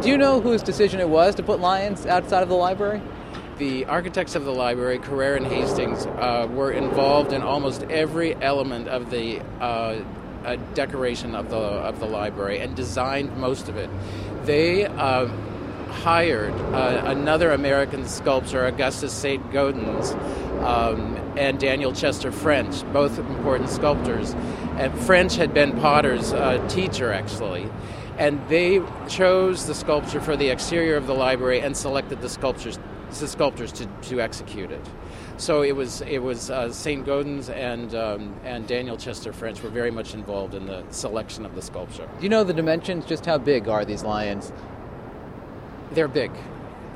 Do 0.01 0.10
you 0.10 0.17
know 0.17 0.39
whose 0.39 0.63
decision 0.63 0.99
it 0.99 1.10
was 1.10 1.36
to 1.36 1.43
put 1.43 1.60
lions 1.60 2.05
outside 2.05 2.43
of 2.43 2.49
the 2.49 2.55
library? 2.55 3.01
The 3.57 3.86
architects 3.86 4.36
of 4.36 4.45
the 4.45 4.53
library, 4.53 4.97
Carrere 4.99 5.36
and 5.36 5.45
Hastings, 5.45 6.05
uh, 6.05 6.47
were 6.49 6.71
involved 6.71 7.34
in 7.34 7.41
almost 7.41 7.84
every 7.84 8.36
element 8.41 8.88
of 8.88 9.12
the 9.12 9.41
uh, 9.60 10.01
uh, 10.43 10.55
decoration 10.73 11.36
of 11.36 11.49
the 11.49 11.57
of 11.57 11.99
the 11.99 12.07
library 12.07 12.60
and 12.60 12.75
designed 12.75 13.36
most 13.38 13.67
of 13.67 13.75
it. 13.75 13.89
They 14.45 14.86
uh, 14.86 15.27
hired 15.91 16.54
uh, 16.73 17.04
another 17.06 17.51
American 17.51 18.08
sculptor, 18.08 18.65
Augustus 18.65 19.13
St. 19.13 19.51
Gaudens, 19.51 20.13
um, 20.63 21.15
and 21.38 21.60
Daniel 21.60 21.91
Chester 21.93 22.32
French, 22.32 22.84
both 22.93 23.17
important 23.19 23.69
sculptors. 23.69 24.34
And 24.77 24.97
French 25.01 25.36
had 25.36 25.54
been 25.54 25.80
Potter's 25.80 26.34
uh, 26.34 26.65
teacher, 26.67 27.12
actually. 27.12 27.69
And 28.17 28.39
they 28.49 28.82
chose 29.08 29.65
the 29.65 29.75
sculpture 29.75 30.21
for 30.21 30.36
the 30.36 30.49
exterior 30.49 30.95
of 30.95 31.08
the 31.08 31.13
library 31.13 31.62
and 31.62 31.75
selected 31.75 32.21
the 32.21 32.30
sculptures, 32.30 32.77
the 33.19 33.27
sculptors 33.27 33.71
to, 33.73 33.86
to 34.04 34.21
execute 34.21 34.71
it. 34.71 34.86
So 35.38 35.63
it 35.63 35.75
was 35.75 36.01
it 36.01 36.19
was 36.19 36.51
uh, 36.51 36.71
St. 36.71 37.04
Gaudens 37.04 37.49
and 37.49 37.95
um, 37.95 38.36
and 38.43 38.67
Daniel 38.67 38.95
Chester 38.95 39.34
French 39.34 39.63
were 39.63 39.71
very 39.71 39.89
much 39.89 40.13
involved 40.13 40.54
in 40.54 40.67
the 40.67 40.84
selection 40.91 41.47
of 41.47 41.56
the 41.56 41.63
sculpture. 41.63 42.08
Do 42.17 42.23
you 42.23 42.30
know 42.30 42.43
the 42.43 42.54
dimensions? 42.54 43.06
Just 43.06 43.25
how 43.25 43.39
big 43.39 43.67
are 43.67 43.84
these 43.84 44.04
lions? 44.04 44.54
They're 45.91 46.08
big. 46.08 46.32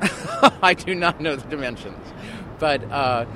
I 0.62 0.74
do 0.74 0.94
not 0.94 1.20
know 1.20 1.36
the 1.36 1.48
dimensions, 1.48 2.06
but 2.58 2.82
uh, 2.90 3.26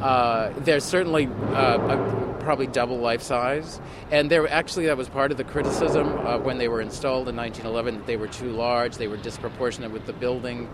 uh, 0.00 0.52
they're 0.58 0.80
certainly 0.80 1.26
uh, 1.26 2.38
probably 2.40 2.66
double 2.66 2.98
life 2.98 3.22
size. 3.22 3.80
And 4.10 4.30
there 4.30 4.48
actually 4.48 4.86
that 4.86 4.96
was 4.96 5.08
part 5.08 5.30
of 5.30 5.36
the 5.36 5.44
criticism 5.44 6.08
uh, 6.26 6.38
when 6.38 6.58
they 6.58 6.68
were 6.68 6.80
installed 6.80 7.28
in 7.28 7.36
1911 7.36 8.00
that 8.00 8.06
they 8.06 8.16
were 8.16 8.28
too 8.28 8.50
large, 8.50 8.96
they 8.96 9.08
were 9.08 9.18
disproportionate 9.18 9.92
with 9.92 10.06
the 10.06 10.12
building 10.12 10.68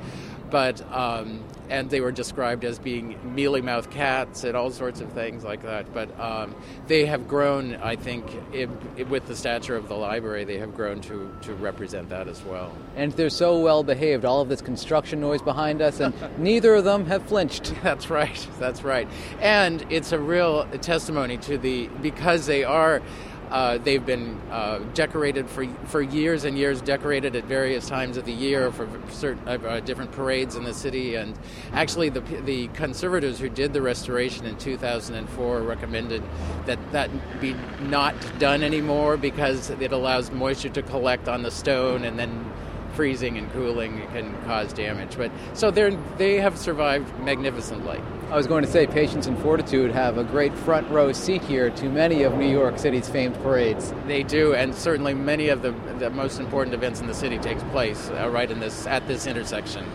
but 0.50 0.80
um, 0.92 1.42
and 1.68 1.90
they 1.90 2.00
were 2.00 2.12
described 2.12 2.64
as 2.64 2.78
being 2.78 3.18
mealy 3.34 3.60
mouthed 3.60 3.90
cats 3.90 4.44
and 4.44 4.56
all 4.56 4.70
sorts 4.70 5.00
of 5.00 5.12
things 5.12 5.44
like 5.44 5.62
that. 5.62 5.92
But 5.92 6.18
um, 6.20 6.54
they 6.86 7.06
have 7.06 7.28
grown, 7.28 7.76
I 7.76 7.96
think, 7.96 8.24
it, 8.52 8.68
it, 8.96 9.08
with 9.08 9.26
the 9.26 9.36
stature 9.36 9.76
of 9.76 9.88
the 9.88 9.96
library, 9.96 10.44
they 10.44 10.58
have 10.58 10.74
grown 10.74 11.00
to 11.02 11.34
to 11.42 11.54
represent 11.54 12.08
that 12.10 12.28
as 12.28 12.42
well. 12.42 12.72
And 12.96 13.12
they're 13.12 13.30
so 13.30 13.58
well 13.58 13.82
behaved. 13.82 14.24
All 14.24 14.40
of 14.40 14.48
this 14.48 14.62
construction 14.62 15.20
noise 15.20 15.42
behind 15.42 15.82
us, 15.82 16.00
and 16.00 16.14
neither 16.38 16.74
of 16.74 16.84
them 16.84 17.06
have 17.06 17.24
flinched. 17.24 17.74
That's 17.82 18.10
right. 18.10 18.48
That's 18.58 18.82
right. 18.82 19.08
And 19.40 19.84
it's 19.90 20.12
a 20.12 20.18
real 20.18 20.66
testimony 20.80 21.38
to 21.38 21.58
the 21.58 21.88
because 22.00 22.46
they 22.46 22.64
are 22.64 23.02
uh, 23.50 23.78
they've 23.78 24.04
been 24.04 24.40
uh, 24.50 24.78
decorated 24.94 25.48
for 25.48 25.66
for 25.86 26.02
years 26.02 26.44
and 26.44 26.58
years, 26.58 26.80
decorated 26.80 27.36
at 27.36 27.44
various 27.44 27.88
times 27.88 28.16
of 28.16 28.24
the 28.24 28.32
year 28.32 28.72
for 28.72 28.88
certain 29.10 29.46
uh, 29.48 29.80
different 29.80 30.12
parades 30.12 30.56
in 30.56 30.64
the 30.64 30.74
city. 30.74 31.14
And 31.14 31.38
actually, 31.72 32.08
the 32.08 32.20
the 32.20 32.68
conservators 32.68 33.38
who 33.38 33.48
did 33.48 33.72
the 33.72 33.82
restoration 33.82 34.46
in 34.46 34.56
2004 34.56 35.62
recommended 35.62 36.22
that 36.66 36.78
that 36.92 37.10
be 37.40 37.54
not 37.82 38.14
done 38.38 38.62
anymore 38.62 39.16
because 39.16 39.70
it 39.70 39.92
allows 39.92 40.30
moisture 40.30 40.68
to 40.70 40.82
collect 40.82 41.28
on 41.28 41.42
the 41.42 41.50
stone 41.50 42.04
and 42.04 42.18
then 42.18 42.52
freezing 42.96 43.38
and 43.38 43.52
cooling 43.52 44.00
can 44.12 44.34
cause 44.44 44.72
damage. 44.72 45.16
But 45.16 45.30
so 45.52 45.70
they 45.70 45.96
they 46.16 46.40
have 46.40 46.58
survived 46.58 47.08
magnificently. 47.20 48.00
I 48.30 48.36
was 48.36 48.48
going 48.48 48.64
to 48.64 48.70
say, 48.70 48.88
patience 48.88 49.28
and 49.28 49.38
fortitude 49.38 49.92
have 49.92 50.18
a 50.18 50.24
great 50.24 50.52
front 50.52 50.90
row 50.90 51.12
seat 51.12 51.42
here 51.42 51.70
to 51.70 51.88
many 51.88 52.24
of 52.24 52.34
New 52.34 52.50
York 52.50 52.76
City's 52.76 53.08
famed 53.08 53.36
parades. 53.36 53.94
They 54.08 54.24
do, 54.24 54.52
and 54.52 54.74
certainly 54.74 55.14
many 55.14 55.48
of 55.48 55.62
the, 55.62 55.70
the 56.00 56.10
most 56.10 56.40
important 56.40 56.74
events 56.74 57.00
in 57.00 57.06
the 57.06 57.14
city 57.14 57.38
takes 57.38 57.62
place 57.64 58.10
uh, 58.10 58.28
right 58.28 58.50
in 58.50 58.58
this 58.58 58.84
at 58.88 59.06
this 59.06 59.28
intersection, 59.28 59.86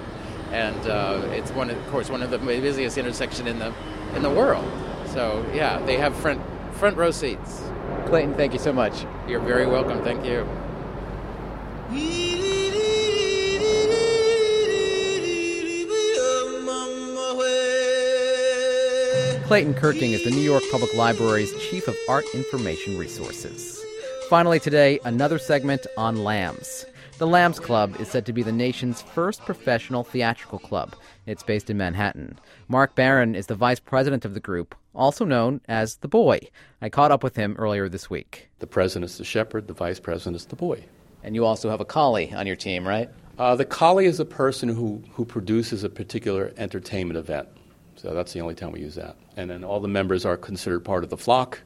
and 0.51 0.87
uh, 0.87 1.21
it's 1.31 1.51
one, 1.51 1.69
of, 1.69 1.77
of 1.77 1.87
course, 1.91 2.09
one 2.09 2.21
of 2.21 2.31
the 2.31 2.37
busiest 2.37 2.97
intersections 2.97 3.49
in 3.49 3.59
the 3.59 3.73
in 4.15 4.23
the 4.23 4.29
world. 4.29 4.65
So 5.07 5.45
yeah, 5.53 5.79
they 5.85 5.97
have 5.97 6.15
front 6.15 6.41
front 6.75 6.95
row 6.95 7.11
seats. 7.11 7.63
Clayton, 8.05 8.35
thank 8.35 8.53
you 8.53 8.59
so 8.59 8.71
much. 8.71 9.05
You're 9.27 9.41
very 9.41 9.65
welcome. 9.65 10.01
Thank 10.03 10.25
you. 10.25 10.47
Clayton 19.51 19.73
Kirking 19.73 20.13
is 20.13 20.23
the 20.23 20.31
New 20.31 20.39
York 20.39 20.63
Public 20.71 20.93
Library's 20.93 21.53
Chief 21.57 21.89
of 21.89 21.97
Art 22.07 22.23
Information 22.33 22.97
Resources. 22.97 23.83
Finally, 24.29 24.61
today, 24.61 24.97
another 25.03 25.37
segment 25.37 25.85
on 25.97 26.23
Lambs. 26.23 26.85
The 27.17 27.27
Lambs 27.27 27.59
Club 27.59 27.99
is 27.99 28.07
said 28.07 28.25
to 28.27 28.31
be 28.31 28.43
the 28.43 28.53
nation's 28.53 29.01
first 29.01 29.41
professional 29.41 30.05
theatrical 30.05 30.57
club. 30.57 30.95
It's 31.25 31.43
based 31.43 31.69
in 31.69 31.75
Manhattan. 31.75 32.39
Mark 32.69 32.95
Barron 32.95 33.35
is 33.35 33.47
the 33.47 33.55
vice 33.55 33.81
president 33.81 34.23
of 34.23 34.35
the 34.35 34.39
group, 34.39 34.73
also 34.95 35.25
known 35.25 35.59
as 35.67 35.97
the 35.97 36.07
Boy. 36.07 36.39
I 36.81 36.87
caught 36.87 37.11
up 37.11 37.21
with 37.21 37.35
him 37.35 37.57
earlier 37.59 37.89
this 37.89 38.09
week. 38.09 38.47
The 38.59 38.67
president 38.67 39.11
is 39.11 39.17
the 39.17 39.25
shepherd, 39.25 39.67
the 39.67 39.73
vice 39.73 39.99
president 39.99 40.37
is 40.37 40.45
the 40.45 40.55
boy. 40.55 40.85
And 41.23 41.35
you 41.35 41.43
also 41.43 41.69
have 41.69 41.81
a 41.81 41.85
collie 41.85 42.31
on 42.31 42.47
your 42.47 42.55
team, 42.55 42.87
right? 42.87 43.09
Uh, 43.37 43.57
the 43.57 43.65
collie 43.65 44.05
is 44.05 44.21
a 44.21 44.25
person 44.25 44.69
who, 44.69 45.03
who 45.11 45.25
produces 45.25 45.83
a 45.83 45.89
particular 45.89 46.53
entertainment 46.55 47.17
event. 47.17 47.49
So 47.97 48.15
that's 48.15 48.33
the 48.33 48.39
only 48.39 48.55
time 48.55 48.71
we 48.71 48.79
use 48.79 48.95
that. 48.95 49.15
And 49.41 49.49
then 49.49 49.63
all 49.63 49.79
the 49.79 49.87
members 49.87 50.23
are 50.23 50.37
considered 50.37 50.81
part 50.81 51.03
of 51.03 51.09
the 51.09 51.17
flock 51.17 51.61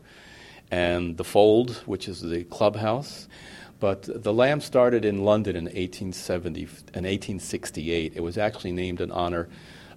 and 0.71 1.17
the 1.17 1.25
fold, 1.25 1.83
which 1.85 2.07
is 2.07 2.21
the 2.21 2.45
clubhouse. 2.45 3.27
But 3.81 4.23
the 4.23 4.31
Lamb 4.31 4.61
started 4.61 5.03
in 5.03 5.25
London 5.25 5.57
in 5.57 5.65
1870 5.65 6.61
in 6.61 6.67
1868. 7.03 8.13
It 8.15 8.21
was 8.21 8.38
actually 8.38 8.71
named 8.71 9.01
in 9.01 9.11
honor 9.11 9.49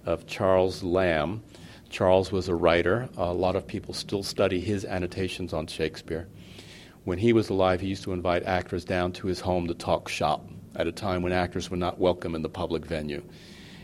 of 0.05 0.27
Charles 0.27 0.83
Lamb. 0.83 1.41
Charles 1.89 2.33
was 2.33 2.49
a 2.49 2.53
writer. 2.53 3.07
A 3.15 3.33
lot 3.33 3.55
of 3.55 3.65
people 3.65 3.93
still 3.93 4.23
study 4.23 4.59
his 4.59 4.83
annotations 4.83 5.53
on 5.53 5.65
Shakespeare. 5.65 6.27
When 7.05 7.17
he 7.17 7.31
was 7.31 7.49
alive, 7.49 7.79
he 7.79 7.87
used 7.87 8.03
to 8.03 8.11
invite 8.11 8.43
actors 8.43 8.83
down 8.83 9.13
to 9.13 9.27
his 9.27 9.39
home 9.39 9.67
to 9.67 9.73
talk 9.73 10.09
shop 10.09 10.45
at 10.75 10.85
a 10.85 10.91
time 10.91 11.21
when 11.21 11.31
actors 11.31 11.71
were 11.71 11.77
not 11.77 11.97
welcome 11.97 12.35
in 12.35 12.41
the 12.41 12.49
public 12.49 12.85
venue. 12.85 13.23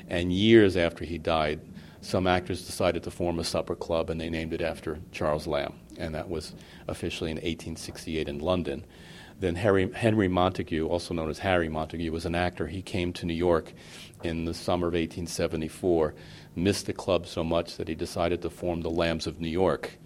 And 0.09 0.33
years 0.33 0.75
after 0.75 1.05
he 1.05 1.17
died, 1.17 1.61
some 2.05 2.27
actors 2.27 2.63
decided 2.63 3.01
to 3.01 3.09
form 3.09 3.39
a 3.39 3.43
supper 3.43 3.75
club 3.75 4.11
and 4.11 4.21
they 4.21 4.29
named 4.29 4.53
it 4.53 4.61
after 4.61 4.99
Charles 5.11 5.47
Lamb. 5.47 5.73
And 5.97 6.13
that 6.13 6.29
was 6.29 6.53
officially 6.87 7.31
in 7.31 7.37
1868 7.37 8.29
in 8.29 8.37
London. 8.37 8.85
Then 9.39 9.55
Harry, 9.55 9.91
Henry 9.91 10.27
Montague, 10.27 10.87
also 10.87 11.15
known 11.15 11.31
as 11.31 11.39
Harry 11.39 11.67
Montague, 11.67 12.11
was 12.11 12.27
an 12.27 12.35
actor. 12.35 12.67
He 12.67 12.83
came 12.83 13.11
to 13.13 13.25
New 13.25 13.33
York 13.33 13.73
in 14.23 14.45
the 14.45 14.53
summer 14.53 14.87
of 14.87 14.93
1874, 14.93 16.13
missed 16.55 16.85
the 16.85 16.93
club 16.93 17.25
so 17.25 17.43
much 17.43 17.75
that 17.77 17.87
he 17.87 17.95
decided 17.95 18.43
to 18.43 18.51
form 18.51 18.81
the 18.81 18.89
Lambs 18.91 19.25
of 19.25 19.41
New 19.41 19.49
York. 19.49 19.97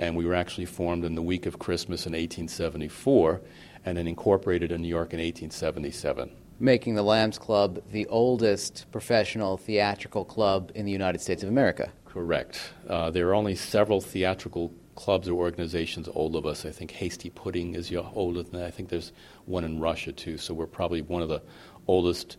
And 0.00 0.16
we 0.16 0.26
were 0.26 0.34
actually 0.34 0.66
formed 0.66 1.04
in 1.04 1.14
the 1.14 1.22
week 1.22 1.46
of 1.46 1.60
Christmas 1.60 2.06
in 2.06 2.12
1874 2.12 3.40
and 3.84 3.96
then 3.96 4.08
incorporated 4.08 4.72
in 4.72 4.82
New 4.82 4.88
York 4.88 5.14
in 5.14 5.20
1877 5.20 6.32
making 6.58 6.94
the 6.94 7.02
Lambs 7.02 7.38
Club 7.38 7.82
the 7.92 8.06
oldest 8.06 8.86
professional 8.90 9.56
theatrical 9.56 10.24
club 10.24 10.72
in 10.74 10.86
the 10.86 10.92
United 10.92 11.20
States 11.20 11.42
of 11.42 11.48
America. 11.48 11.92
Correct. 12.04 12.72
Uh, 12.88 13.10
there 13.10 13.28
are 13.28 13.34
only 13.34 13.54
several 13.54 14.00
theatrical 14.00 14.72
clubs 14.94 15.28
or 15.28 15.34
organizations 15.34 16.08
old 16.14 16.34
of 16.34 16.46
us. 16.46 16.64
I 16.64 16.70
think 16.70 16.90
Hasty 16.90 17.30
Pudding 17.30 17.74
is 17.74 17.92
older 18.14 18.42
than 18.42 18.52
that. 18.52 18.66
I 18.66 18.70
think 18.70 18.88
there's 18.88 19.12
one 19.44 19.64
in 19.64 19.78
Russia 19.78 20.12
too. 20.12 20.38
So 20.38 20.54
we're 20.54 20.66
probably 20.66 21.02
one 21.02 21.22
of 21.22 21.28
the 21.28 21.42
oldest 21.86 22.38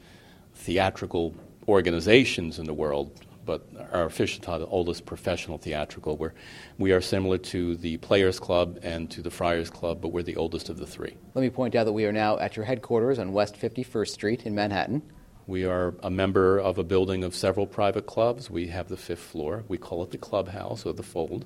theatrical 0.56 1.36
organizations 1.68 2.58
in 2.58 2.66
the 2.66 2.74
world 2.74 3.12
but 3.48 3.66
our 3.92 4.04
official 4.04 4.44
title, 4.44 4.68
the 4.68 4.72
oldest 4.72 5.06
professional 5.06 5.58
theatrical, 5.58 6.18
where 6.18 6.36
we 6.78 6.92
are 6.92 7.02
similar 7.02 7.40
to 7.40 7.76
the 7.78 7.98
Players 7.98 8.40
Club 8.40 8.78
and 8.84 9.10
to 9.10 9.24
the 9.24 9.32
Friars 9.32 9.72
Club, 9.72 10.02
but 10.02 10.10
we're 10.10 10.22
the 10.22 10.36
oldest 10.36 10.70
of 10.70 10.78
the 10.78 10.86
three. 10.86 11.16
Let 11.34 11.42
me 11.42 11.50
point 11.50 11.74
out 11.74 11.86
that 11.86 11.94
we 11.94 12.06
are 12.06 12.12
now 12.12 12.38
at 12.38 12.56
your 12.56 12.66
headquarters 12.66 13.18
on 13.18 13.32
West 13.32 13.56
51st 13.56 14.10
Street 14.10 14.46
in 14.46 14.54
Manhattan. 14.54 15.02
We 15.48 15.64
are 15.64 15.96
a 16.04 16.12
member 16.12 16.60
of 16.60 16.78
a 16.78 16.84
building 16.84 17.24
of 17.24 17.34
several 17.34 17.66
private 17.66 18.06
clubs. 18.06 18.52
We 18.52 18.68
have 18.68 18.90
the 18.90 18.98
fifth 18.98 19.22
floor. 19.22 19.64
We 19.70 19.78
call 19.78 20.04
it 20.04 20.12
the 20.12 20.18
clubhouse 20.18 20.86
or 20.86 20.92
the 20.92 21.04
fold. 21.04 21.46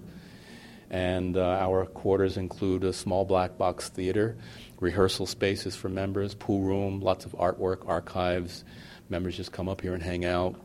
And 0.89 1.37
uh, 1.37 1.41
our 1.61 1.85
quarters 1.85 2.35
include 2.35 2.83
a 2.83 2.93
small 2.93 3.23
black 3.25 3.59
box 3.59 3.89
theater, 3.89 4.37
rehearsal 4.79 5.27
spaces 5.27 5.75
for 5.75 5.87
members, 5.87 6.33
pool 6.33 6.61
room, 6.61 6.99
lots 6.99 7.25
of 7.25 7.33
artwork, 7.33 7.87
archives. 7.87 8.65
Members 9.07 9.37
just 9.37 9.51
come 9.51 9.69
up 9.69 9.81
here 9.81 9.93
and 9.93 10.01
hang 10.01 10.25
out 10.25 10.55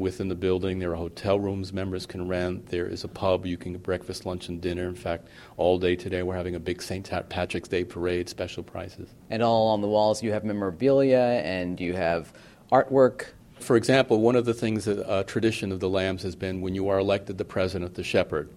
within 0.00 0.28
the 0.28 0.34
building. 0.34 0.78
There 0.78 0.92
are 0.92 0.96
hotel 0.96 1.38
rooms 1.38 1.74
members 1.74 2.06
can 2.06 2.26
rent. 2.26 2.66
There 2.66 2.86
is 2.86 3.04
a 3.04 3.08
pub 3.08 3.44
you 3.44 3.58
can 3.58 3.72
get 3.72 3.82
breakfast, 3.82 4.24
lunch, 4.24 4.48
and 4.48 4.60
dinner. 4.60 4.88
In 4.88 4.94
fact, 4.94 5.28
all 5.58 5.78
day 5.78 5.94
today 5.94 6.22
we're 6.22 6.36
having 6.36 6.54
a 6.54 6.58
big 6.58 6.80
St. 6.80 7.08
Patrick's 7.28 7.68
Day 7.68 7.84
parade, 7.84 8.28
special 8.28 8.62
prices. 8.62 9.10
And 9.28 9.42
all 9.42 9.68
on 9.68 9.82
the 9.82 9.88
walls 9.88 10.22
you 10.22 10.32
have 10.32 10.42
memorabilia 10.42 11.42
and 11.44 11.78
you 11.78 11.94
have 11.94 12.32
artwork. 12.72 13.26
For 13.60 13.76
example, 13.76 14.20
one 14.20 14.36
of 14.36 14.46
the 14.46 14.54
things 14.54 14.86
that 14.86 14.98
a 15.00 15.08
uh, 15.08 15.22
tradition 15.24 15.70
of 15.70 15.80
the 15.80 15.88
Lambs 15.90 16.22
has 16.22 16.34
been 16.34 16.62
when 16.62 16.74
you 16.74 16.88
are 16.88 16.98
elected 16.98 17.36
the 17.36 17.44
president, 17.44 17.94
the 17.94 18.02
shepherd, 18.02 18.48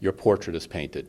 your 0.00 0.12
portrait 0.12 0.54
is 0.54 0.68
painted. 0.68 1.08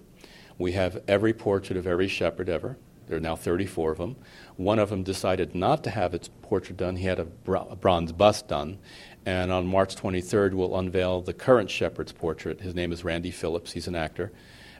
We 0.57 0.71
have 0.71 1.03
every 1.07 1.33
portrait 1.33 1.77
of 1.77 1.85
every 1.85 2.07
shepherd 2.07 2.49
ever. 2.49 2.77
There 3.07 3.17
are 3.17 3.21
now 3.21 3.35
34 3.35 3.91
of 3.91 3.97
them. 3.97 4.15
One 4.55 4.79
of 4.79 4.89
them 4.89 5.03
decided 5.03 5.53
not 5.53 5.83
to 5.83 5.89
have 5.89 6.13
its 6.13 6.29
portrait 6.41 6.77
done. 6.77 6.95
He 6.95 7.05
had 7.05 7.19
a, 7.19 7.27
a 7.51 7.75
bronze 7.75 8.11
bust 8.11 8.47
done, 8.47 8.79
and 9.25 9.51
on 9.51 9.65
March 9.65 9.95
23rd, 9.95 10.53
we'll 10.53 10.77
unveil 10.77 11.21
the 11.21 11.33
current 11.33 11.69
shepherd's 11.69 12.11
portrait. 12.11 12.61
His 12.61 12.75
name 12.75 12.91
is 12.91 13.03
Randy 13.03 13.31
Phillips. 13.31 13.71
He's 13.71 13.87
an 13.87 13.95
actor. 13.95 14.31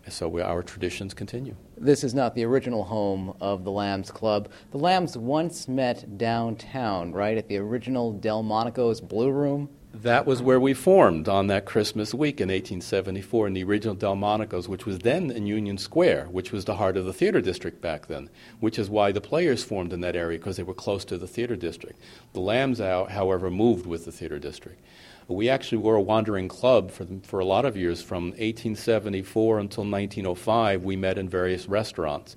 so 0.09 0.27
we, 0.27 0.41
our 0.41 0.61
traditions 0.63 1.13
continue. 1.13 1.55
This 1.77 2.03
is 2.03 2.13
not 2.13 2.35
the 2.35 2.43
original 2.43 2.83
home 2.83 3.35
of 3.39 3.63
the 3.63 3.71
Lambs 3.71 4.11
Club. 4.11 4.49
The 4.71 4.77
Lambs 4.77 5.17
once 5.17 5.67
met 5.67 6.17
downtown, 6.17 7.13
right, 7.13 7.37
at 7.37 7.47
the 7.47 7.57
original 7.57 8.11
Delmonico's 8.11 8.99
Blue 8.99 9.31
Room? 9.31 9.69
That 9.95 10.25
was 10.25 10.41
where 10.41 10.59
we 10.59 10.73
formed 10.73 11.29
on 11.29 11.45
that 11.47 11.65
Christmas 11.65 12.15
week 12.15 12.41
in 12.41 12.49
1874 12.49 13.45
in 13.45 13.53
the 13.53 13.63
original 13.63 13.93
Delmonico's, 13.93 14.67
which 14.67 14.87
was 14.87 14.97
then 14.97 15.29
in 15.29 15.45
Union 15.45 15.77
Square, 15.77 16.29
which 16.31 16.51
was 16.51 16.65
the 16.65 16.77
heart 16.77 16.97
of 16.97 17.05
the 17.05 17.13
theater 17.13 17.41
district 17.41 17.79
back 17.79 18.07
then, 18.07 18.31
which 18.59 18.79
is 18.79 18.89
why 18.89 19.11
the 19.11 19.21
players 19.21 19.63
formed 19.63 19.93
in 19.93 20.01
that 20.01 20.15
area 20.15 20.39
because 20.39 20.57
they 20.57 20.63
were 20.63 20.73
close 20.73 21.05
to 21.05 21.17
the 21.19 21.27
theater 21.27 21.55
district. 21.55 22.01
The 22.33 22.39
Lambs, 22.39 22.79
however, 22.79 23.51
moved 23.51 23.85
with 23.85 24.05
the 24.05 24.11
theater 24.11 24.39
district. 24.39 24.81
We 25.27 25.47
actually 25.47 25.77
were 25.77 25.95
a 25.95 26.01
wandering 26.01 26.47
club 26.47 26.89
for, 26.89 27.05
for 27.21 27.39
a 27.39 27.45
lot 27.45 27.63
of 27.63 27.77
years. 27.77 28.01
From 28.01 28.31
1874 28.31 29.59
until 29.59 29.83
1905, 29.83 30.83
we 30.83 30.95
met 30.95 31.19
in 31.19 31.29
various 31.29 31.67
restaurants. 31.67 32.35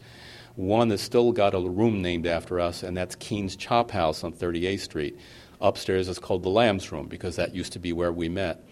One 0.57 0.89
has 0.89 1.03
still 1.03 1.33
got 1.33 1.55
a 1.55 1.61
room 1.61 2.01
named 2.01 2.27
after 2.27 2.59
us, 2.59 2.83
and 2.83 2.97
that's 2.97 3.15
Keens 3.15 3.57
Chop 3.57 3.91
House 3.91 4.25
on 4.25 4.33
38th 4.33 4.81
Street. 4.81 5.19
Upstairs 5.61 6.09
is 6.09 6.19
called 6.19 6.45
the 6.45 6.49
Lamb's 6.49 6.91
Room 6.91 7.09
because 7.09 7.37
that 7.37 7.55
used 7.55 7.75
to 7.75 7.79
be 7.79 7.93
where 7.93 8.11
we 8.11 8.31
met. 8.31 8.65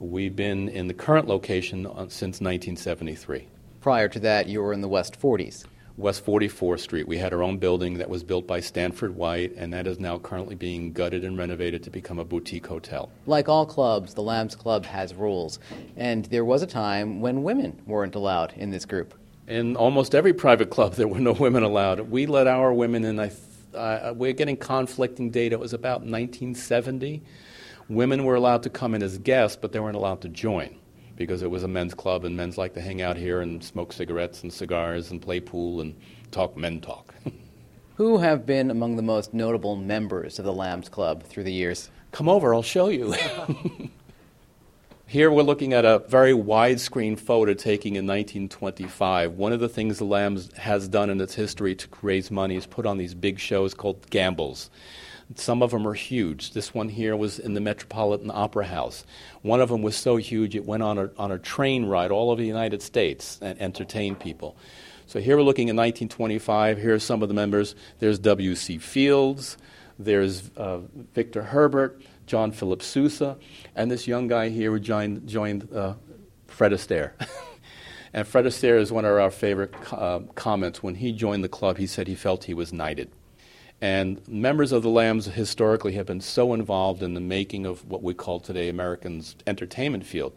We've 0.00 0.34
been 0.34 0.68
in 0.68 0.88
the 0.88 0.94
current 0.94 1.28
location 1.28 1.86
uh, 1.86 2.08
since 2.08 2.40
1973. 2.40 3.46
Prior 3.80 4.08
to 4.08 4.18
that, 4.18 4.48
you 4.48 4.60
were 4.60 4.72
in 4.72 4.80
the 4.80 4.88
West 4.88 5.20
40s. 5.20 5.66
West 5.96 6.26
44th 6.26 6.80
Street. 6.80 7.06
We 7.06 7.18
had 7.18 7.32
our 7.32 7.44
own 7.44 7.58
building 7.58 7.98
that 7.98 8.10
was 8.10 8.24
built 8.24 8.48
by 8.48 8.58
Stanford 8.58 9.14
White, 9.14 9.54
and 9.56 9.72
that 9.72 9.86
is 9.86 10.00
now 10.00 10.18
currently 10.18 10.56
being 10.56 10.92
gutted 10.92 11.24
and 11.24 11.38
renovated 11.38 11.84
to 11.84 11.90
become 11.90 12.18
a 12.18 12.24
boutique 12.24 12.66
hotel. 12.66 13.08
Like 13.26 13.48
all 13.48 13.66
clubs, 13.66 14.14
the 14.14 14.22
Lambs 14.22 14.56
Club 14.56 14.84
has 14.84 15.14
rules, 15.14 15.60
and 15.96 16.24
there 16.24 16.44
was 16.44 16.62
a 16.62 16.66
time 16.66 17.20
when 17.20 17.44
women 17.44 17.80
weren't 17.86 18.16
allowed 18.16 18.52
in 18.56 18.70
this 18.70 18.84
group. 18.84 19.14
In 19.50 19.74
almost 19.74 20.14
every 20.14 20.32
private 20.32 20.70
club, 20.70 20.94
there 20.94 21.08
were 21.08 21.18
no 21.18 21.32
women 21.32 21.64
allowed. 21.64 21.98
We 22.08 22.26
let 22.26 22.46
our 22.46 22.72
women 22.72 23.04
in, 23.04 23.18
I 23.18 23.32
uh, 23.74 24.14
we're 24.16 24.32
getting 24.32 24.56
conflicting 24.56 25.30
data. 25.30 25.54
It 25.54 25.58
was 25.58 25.72
about 25.72 26.02
1970. 26.02 27.20
Women 27.88 28.22
were 28.22 28.36
allowed 28.36 28.62
to 28.62 28.70
come 28.70 28.94
in 28.94 29.02
as 29.02 29.18
guests, 29.18 29.58
but 29.60 29.72
they 29.72 29.80
weren't 29.80 29.96
allowed 29.96 30.20
to 30.20 30.28
join 30.28 30.76
because 31.16 31.42
it 31.42 31.50
was 31.50 31.64
a 31.64 31.68
men's 31.68 31.94
club, 31.94 32.24
and 32.24 32.36
men's 32.36 32.58
like 32.58 32.74
to 32.74 32.80
hang 32.80 33.02
out 33.02 33.16
here 33.16 33.40
and 33.40 33.62
smoke 33.62 33.92
cigarettes 33.92 34.44
and 34.44 34.52
cigars 34.52 35.10
and 35.10 35.20
play 35.20 35.40
pool 35.40 35.80
and 35.80 35.96
talk 36.30 36.56
men 36.56 36.80
talk. 36.80 37.12
Who 37.96 38.18
have 38.18 38.46
been 38.46 38.70
among 38.70 38.94
the 38.94 39.02
most 39.02 39.34
notable 39.34 39.74
members 39.74 40.38
of 40.38 40.44
the 40.44 40.52
Lambs 40.52 40.88
Club 40.88 41.24
through 41.24 41.42
the 41.42 41.52
years? 41.52 41.90
Come 42.12 42.28
over, 42.28 42.54
I'll 42.54 42.62
show 42.62 42.88
you. 42.88 43.16
Here 45.10 45.28
we're 45.28 45.42
looking 45.42 45.72
at 45.72 45.84
a 45.84 45.98
very 46.06 46.34
widescreen 46.34 47.18
photo 47.18 47.52
taken 47.52 47.96
in 47.96 48.06
1925. 48.06 49.32
One 49.32 49.52
of 49.52 49.58
the 49.58 49.68
things 49.68 49.98
the 49.98 50.04
Lambs 50.04 50.56
has 50.56 50.86
done 50.86 51.10
in 51.10 51.20
its 51.20 51.34
history 51.34 51.74
to 51.74 51.88
raise 52.00 52.30
money 52.30 52.54
is 52.54 52.64
put 52.64 52.86
on 52.86 52.96
these 52.96 53.12
big 53.12 53.40
shows 53.40 53.74
called 53.74 54.08
gambles. 54.10 54.70
Some 55.34 55.64
of 55.64 55.72
them 55.72 55.84
are 55.88 55.94
huge. 55.94 56.52
This 56.52 56.72
one 56.72 56.88
here 56.88 57.16
was 57.16 57.40
in 57.40 57.54
the 57.54 57.60
Metropolitan 57.60 58.30
Opera 58.32 58.66
House. 58.66 59.04
One 59.42 59.60
of 59.60 59.68
them 59.68 59.82
was 59.82 59.96
so 59.96 60.16
huge 60.16 60.54
it 60.54 60.64
went 60.64 60.84
on 60.84 60.96
a, 60.96 61.10
on 61.18 61.32
a 61.32 61.40
train 61.40 61.86
ride 61.86 62.12
all 62.12 62.30
over 62.30 62.40
the 62.40 62.46
United 62.46 62.80
States 62.80 63.40
and 63.42 63.60
entertained 63.60 64.20
people. 64.20 64.56
So 65.08 65.18
here 65.18 65.36
we're 65.36 65.42
looking 65.42 65.70
at 65.70 65.74
1925. 65.74 66.78
Here 66.78 66.94
are 66.94 67.00
some 67.00 67.20
of 67.24 67.28
the 67.28 67.34
members. 67.34 67.74
There's 67.98 68.20
W.C. 68.20 68.78
Fields. 68.78 69.58
There's 69.98 70.52
uh, 70.56 70.78
Victor 71.14 71.42
Herbert. 71.42 72.00
John 72.30 72.52
Philip 72.52 72.80
Sousa, 72.80 73.36
and 73.74 73.90
this 73.90 74.06
young 74.06 74.28
guy 74.28 74.50
here 74.50 74.70
who 74.70 74.78
joined, 74.78 75.26
joined 75.26 75.68
uh, 75.74 75.94
Fred 76.46 76.70
Astaire. 76.70 77.10
and 78.12 78.24
Fred 78.24 78.44
Astaire 78.44 78.78
is 78.78 78.92
one 78.92 79.04
of 79.04 79.10
our 79.18 79.32
favorite 79.32 79.74
uh, 79.90 80.20
comments. 80.36 80.80
When 80.80 80.94
he 80.94 81.10
joined 81.10 81.42
the 81.42 81.48
club, 81.48 81.78
he 81.78 81.88
said 81.88 82.06
he 82.06 82.14
felt 82.14 82.44
he 82.44 82.54
was 82.54 82.72
knighted. 82.72 83.10
And 83.80 84.20
members 84.28 84.70
of 84.70 84.84
the 84.84 84.90
Lambs 84.90 85.26
historically 85.26 85.94
have 85.94 86.06
been 86.06 86.20
so 86.20 86.54
involved 86.54 87.02
in 87.02 87.14
the 87.14 87.20
making 87.20 87.66
of 87.66 87.84
what 87.84 88.04
we 88.04 88.14
call 88.14 88.38
today 88.38 88.68
Americans' 88.68 89.34
entertainment 89.44 90.06
field. 90.06 90.32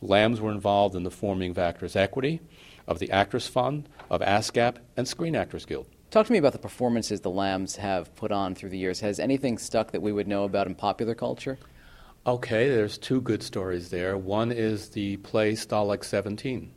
Lambs 0.00 0.40
were 0.40 0.50
involved 0.50 0.96
in 0.96 1.04
the 1.04 1.12
forming 1.12 1.52
of 1.52 1.58
Actors 1.58 1.94
Equity, 1.94 2.40
of 2.88 2.98
the 2.98 3.12
Actors 3.12 3.46
Fund, 3.46 3.88
of 4.10 4.20
ASCAP, 4.20 4.78
and 4.96 5.06
Screen 5.06 5.36
Actors 5.36 5.64
Guild. 5.64 5.86
Talk 6.16 6.28
to 6.28 6.32
me 6.32 6.38
about 6.38 6.54
the 6.54 6.58
performances 6.58 7.20
the 7.20 7.28
Lambs 7.28 7.76
have 7.76 8.16
put 8.16 8.32
on 8.32 8.54
through 8.54 8.70
the 8.70 8.78
years. 8.78 9.00
Has 9.00 9.20
anything 9.20 9.58
stuck 9.58 9.90
that 9.90 10.00
we 10.00 10.12
would 10.12 10.26
know 10.26 10.44
about 10.44 10.66
in 10.66 10.74
popular 10.74 11.14
culture? 11.14 11.58
Okay, 12.26 12.70
there's 12.70 12.96
two 12.96 13.20
good 13.20 13.42
stories 13.42 13.90
there. 13.90 14.16
One 14.16 14.50
is 14.50 14.88
the 14.88 15.18
play 15.18 15.52
Stalag 15.52 16.02
17. 16.02 16.72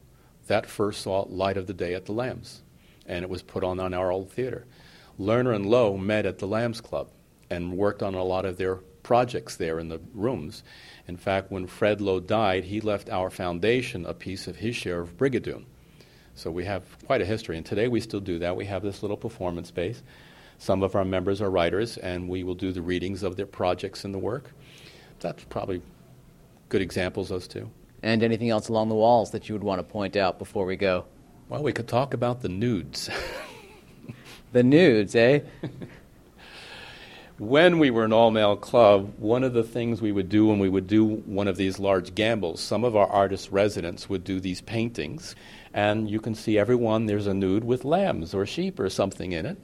That 0.47 0.65
first 0.65 1.03
saw 1.03 1.21
light 1.29 1.55
of 1.55 1.67
the 1.67 1.73
day 1.73 1.93
at 1.93 2.05
the 2.05 2.11
Lambs, 2.11 2.63
and 3.05 3.23
it 3.23 3.29
was 3.29 3.41
put 3.41 3.63
on 3.63 3.79
on 3.79 3.93
our 3.93 4.11
old 4.11 4.29
theater. 4.29 4.65
Lerner 5.17 5.55
and 5.55 5.67
Loewe 5.67 5.95
met 5.95 6.25
at 6.25 6.39
the 6.39 6.45
Lambs 6.45 6.81
Club 6.81 7.09
and 7.49 7.77
worked 7.77 8.03
on 8.03 8.15
a 8.15 8.23
lot 8.25 8.43
of 8.43 8.57
their 8.57 8.75
projects 9.03 9.55
there 9.55 9.79
in 9.79 9.87
the 9.87 10.01
rooms. 10.13 10.63
In 11.07 11.15
fact, 11.15 11.49
when 11.49 11.65
Fred 11.65 12.01
Loewe 12.01 12.19
died, 12.19 12.65
he 12.65 12.81
left 12.81 13.09
our 13.09 13.29
foundation 13.29 14.05
a 14.05 14.13
piece 14.13 14.47
of 14.47 14.57
his 14.57 14.75
share 14.75 14.99
of 14.99 15.15
Brigadoon. 15.15 15.63
So 16.39 16.49
we 16.49 16.63
have 16.63 16.83
quite 17.05 17.19
a 17.19 17.25
history, 17.25 17.57
and 17.57 17.65
today 17.65 17.89
we 17.89 17.99
still 17.99 18.21
do 18.21 18.39
that. 18.39 18.55
We 18.55 18.63
have 18.63 18.81
this 18.81 19.01
little 19.01 19.17
performance 19.17 19.67
space. 19.67 20.01
Some 20.57 20.83
of 20.83 20.95
our 20.95 21.03
members 21.03 21.41
are 21.41 21.51
writers, 21.51 21.97
and 21.97 22.29
we 22.29 22.45
will 22.45 22.55
do 22.55 22.71
the 22.71 22.81
readings 22.81 23.23
of 23.23 23.35
their 23.35 23.45
projects 23.45 24.05
and 24.05 24.13
the 24.13 24.19
work. 24.19 24.51
That's 25.19 25.43
probably 25.43 25.81
good 26.69 26.81
examples, 26.81 27.27
those 27.27 27.45
two. 27.45 27.69
And 28.01 28.23
anything 28.23 28.49
else 28.49 28.69
along 28.69 28.87
the 28.87 28.95
walls 28.95 29.31
that 29.31 29.49
you 29.49 29.55
would 29.55 29.65
want 29.65 29.79
to 29.79 29.83
point 29.83 30.15
out 30.15 30.39
before 30.39 30.65
we 30.65 30.77
go? 30.77 31.03
Well, 31.49 31.61
we 31.61 31.73
could 31.73 31.89
talk 31.89 32.13
about 32.13 32.41
the 32.41 32.47
nudes. 32.47 33.09
the 34.53 34.63
nudes, 34.63 35.15
eh? 35.15 35.41
when 37.37 37.79
we 37.79 37.89
were 37.89 38.05
an 38.05 38.13
all 38.13 38.31
male 38.31 38.55
club, 38.55 39.13
one 39.17 39.43
of 39.43 39.51
the 39.51 39.63
things 39.63 40.01
we 40.01 40.13
would 40.13 40.29
do 40.29 40.47
when 40.47 40.59
we 40.59 40.69
would 40.69 40.87
do 40.87 41.03
one 41.03 41.49
of 41.49 41.57
these 41.57 41.79
large 41.79 42.15
gambles, 42.15 42.61
some 42.61 42.85
of 42.85 42.95
our 42.95 43.07
artist 43.07 43.51
residents 43.51 44.07
would 44.07 44.23
do 44.23 44.39
these 44.39 44.61
paintings 44.61 45.35
and 45.73 46.09
you 46.09 46.19
can 46.19 46.35
see 46.35 46.57
everyone 46.57 47.05
there's 47.05 47.27
a 47.27 47.33
nude 47.33 47.63
with 47.63 47.85
lambs 47.85 48.33
or 48.33 48.45
sheep 48.45 48.79
or 48.79 48.89
something 48.89 49.31
in 49.31 49.45
it. 49.45 49.63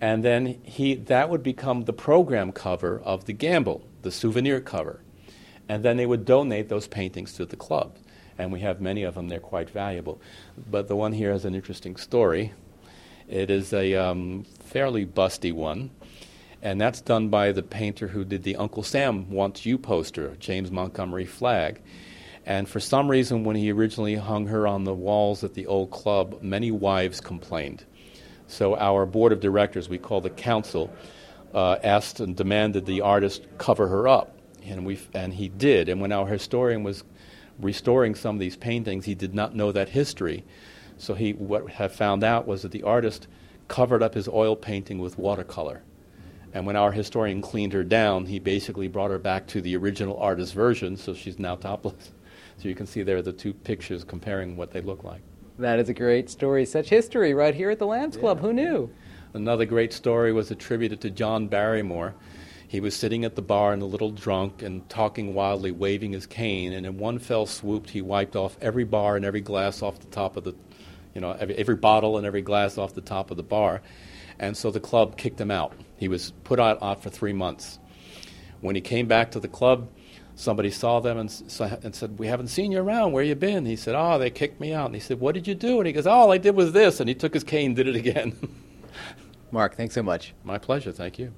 And 0.00 0.24
then 0.24 0.58
he 0.62 0.94
that 0.94 1.30
would 1.30 1.42
become 1.42 1.84
the 1.84 1.92
program 1.92 2.52
cover 2.52 3.00
of 3.00 3.24
the 3.24 3.32
gamble 3.32 3.86
the 4.04 4.12
souvenir 4.12 4.60
cover. 4.60 5.00
And 5.68 5.82
then 5.82 5.96
they 5.96 6.06
would 6.06 6.24
donate 6.24 6.68
those 6.68 6.86
paintings 6.86 7.32
to 7.34 7.46
the 7.46 7.56
club. 7.56 7.96
And 8.38 8.52
we 8.52 8.60
have 8.60 8.80
many 8.80 9.02
of 9.02 9.14
them. 9.14 9.28
They're 9.28 9.40
quite 9.40 9.70
valuable. 9.70 10.20
But 10.70 10.88
the 10.88 10.96
one 10.96 11.12
here 11.12 11.32
has 11.32 11.44
an 11.44 11.54
interesting 11.54 11.96
story. 11.96 12.52
It 13.28 13.50
is 13.50 13.72
a 13.72 13.94
um, 13.94 14.44
fairly 14.60 15.06
busty 15.06 15.52
one. 15.52 15.90
And 16.62 16.80
that's 16.80 17.00
done 17.00 17.28
by 17.28 17.52
the 17.52 17.62
painter 17.62 18.08
who 18.08 18.24
did 18.24 18.42
the 18.42 18.56
uncle 18.56 18.82
sam 18.82 19.30
wants 19.30 19.66
you 19.66 19.76
poster 19.76 20.34
james 20.38 20.70
montgomery 20.70 21.26
flagg 21.26 21.82
and 22.46 22.68
for 22.68 22.80
some 22.80 23.10
reason, 23.10 23.44
when 23.44 23.56
he 23.56 23.72
originally 23.72 24.16
hung 24.16 24.46
her 24.48 24.66
on 24.66 24.84
the 24.84 24.94
walls 24.94 25.44
at 25.44 25.54
the 25.54 25.66
old 25.66 25.90
club, 25.90 26.42
many 26.42 26.70
wives 26.70 27.20
complained. 27.20 27.84
So 28.46 28.76
our 28.76 29.06
board 29.06 29.32
of 29.32 29.40
directors, 29.40 29.88
we 29.88 29.98
call 29.98 30.20
the 30.20 30.30
council, 30.30 30.92
uh, 31.54 31.76
asked 31.82 32.20
and 32.20 32.36
demanded 32.36 32.84
the 32.84 33.00
artist 33.00 33.46
cover 33.56 33.88
her 33.88 34.06
up. 34.06 34.38
And, 34.64 34.84
we, 34.84 34.98
and 35.14 35.32
he 35.32 35.48
did. 35.48 35.88
And 35.88 36.00
when 36.00 36.12
our 36.12 36.26
historian 36.26 36.82
was 36.82 37.04
restoring 37.58 38.14
some 38.14 38.36
of 38.36 38.40
these 38.40 38.56
paintings, 38.56 39.04
he 39.04 39.14
did 39.14 39.34
not 39.34 39.54
know 39.54 39.72
that 39.72 39.88
history. 39.88 40.44
So 40.98 41.14
he, 41.14 41.32
what 41.32 41.68
had 41.70 41.92
found 41.92 42.24
out 42.24 42.46
was 42.46 42.62
that 42.62 42.72
the 42.72 42.82
artist 42.82 43.26
covered 43.68 44.02
up 44.02 44.14
his 44.14 44.28
oil 44.28 44.56
painting 44.56 44.98
with 44.98 45.18
watercolor. 45.18 45.82
And 46.52 46.66
when 46.66 46.76
our 46.76 46.92
historian 46.92 47.40
cleaned 47.40 47.72
her 47.72 47.82
down, 47.82 48.26
he 48.26 48.38
basically 48.38 48.88
brought 48.88 49.10
her 49.10 49.18
back 49.18 49.46
to 49.48 49.60
the 49.60 49.76
original 49.76 50.16
artist's 50.18 50.52
version, 50.52 50.96
so 50.96 51.14
she's 51.14 51.38
now 51.38 51.56
topless. 51.56 52.12
So 52.58 52.68
you 52.68 52.74
can 52.74 52.86
see 52.86 53.02
there 53.02 53.22
the 53.22 53.32
two 53.32 53.52
pictures 53.52 54.04
comparing 54.04 54.56
what 54.56 54.70
they 54.70 54.80
look 54.80 55.04
like. 55.04 55.22
That 55.58 55.78
is 55.78 55.88
a 55.88 55.94
great 55.94 56.30
story. 56.30 56.64
Such 56.64 56.88
history 56.88 57.34
right 57.34 57.54
here 57.54 57.70
at 57.70 57.78
the 57.78 57.86
Lambs 57.86 58.16
Club. 58.16 58.38
Yeah. 58.38 58.42
Who 58.42 58.52
knew? 58.52 58.90
Another 59.34 59.64
great 59.64 59.92
story 59.92 60.32
was 60.32 60.50
attributed 60.50 61.00
to 61.02 61.10
John 61.10 61.48
Barrymore. 61.48 62.14
He 62.66 62.80
was 62.80 62.96
sitting 62.96 63.24
at 63.24 63.36
the 63.36 63.42
bar 63.42 63.72
and 63.72 63.82
a 63.82 63.86
little 63.86 64.10
drunk 64.10 64.62
and 64.62 64.88
talking 64.88 65.34
wildly, 65.34 65.70
waving 65.70 66.12
his 66.12 66.26
cane, 66.26 66.72
and 66.72 66.84
in 66.84 66.98
one 66.98 67.18
fell 67.20 67.46
swoop, 67.46 67.88
he 67.88 68.02
wiped 68.02 68.34
off 68.34 68.56
every 68.60 68.84
bar 68.84 69.16
and 69.16 69.24
every 69.24 69.40
glass 69.40 69.82
off 69.82 70.00
the 70.00 70.06
top 70.06 70.36
of 70.36 70.44
the, 70.44 70.54
you 71.14 71.20
know, 71.20 71.32
every, 71.32 71.54
every 71.56 71.76
bottle 71.76 72.16
and 72.16 72.26
every 72.26 72.42
glass 72.42 72.78
off 72.78 72.94
the 72.94 73.00
top 73.00 73.30
of 73.30 73.36
the 73.36 73.44
bar. 73.44 73.82
And 74.40 74.56
so 74.56 74.72
the 74.72 74.80
club 74.80 75.16
kicked 75.16 75.40
him 75.40 75.52
out. 75.52 75.72
He 75.96 76.08
was 76.08 76.32
put 76.42 76.58
out, 76.58 76.82
out 76.82 77.02
for 77.02 77.10
three 77.10 77.32
months. 77.32 77.78
When 78.60 78.74
he 78.74 78.80
came 78.80 79.06
back 79.06 79.30
to 79.32 79.40
the 79.40 79.46
club, 79.46 79.88
somebody 80.34 80.70
saw 80.70 81.00
them 81.00 81.18
and, 81.18 81.30
and 81.82 81.94
said, 81.94 82.18
We 82.18 82.26
haven't 82.26 82.48
seen 82.48 82.72
you 82.72 82.80
around. 82.80 83.12
Where 83.12 83.22
you 83.24 83.34
been? 83.34 83.66
He 83.66 83.76
said, 83.76 83.94
Oh, 83.96 84.18
they 84.18 84.30
kicked 84.30 84.60
me 84.60 84.72
out. 84.72 84.86
And 84.86 84.94
he 84.94 85.00
said, 85.00 85.20
What 85.20 85.34
did 85.34 85.46
you 85.46 85.54
do? 85.54 85.78
And 85.78 85.86
he 85.86 85.92
goes, 85.92 86.06
All 86.06 86.32
I 86.32 86.38
did 86.38 86.56
was 86.56 86.72
this. 86.72 87.00
And 87.00 87.08
he 87.08 87.14
took 87.14 87.34
his 87.34 87.44
cane 87.44 87.66
and 87.66 87.76
did 87.76 87.88
it 87.88 87.96
again. 87.96 88.36
Mark, 89.50 89.76
thanks 89.76 89.94
so 89.94 90.02
much. 90.02 90.34
My 90.42 90.58
pleasure. 90.58 90.92
Thank 90.92 91.18
you. 91.18 91.32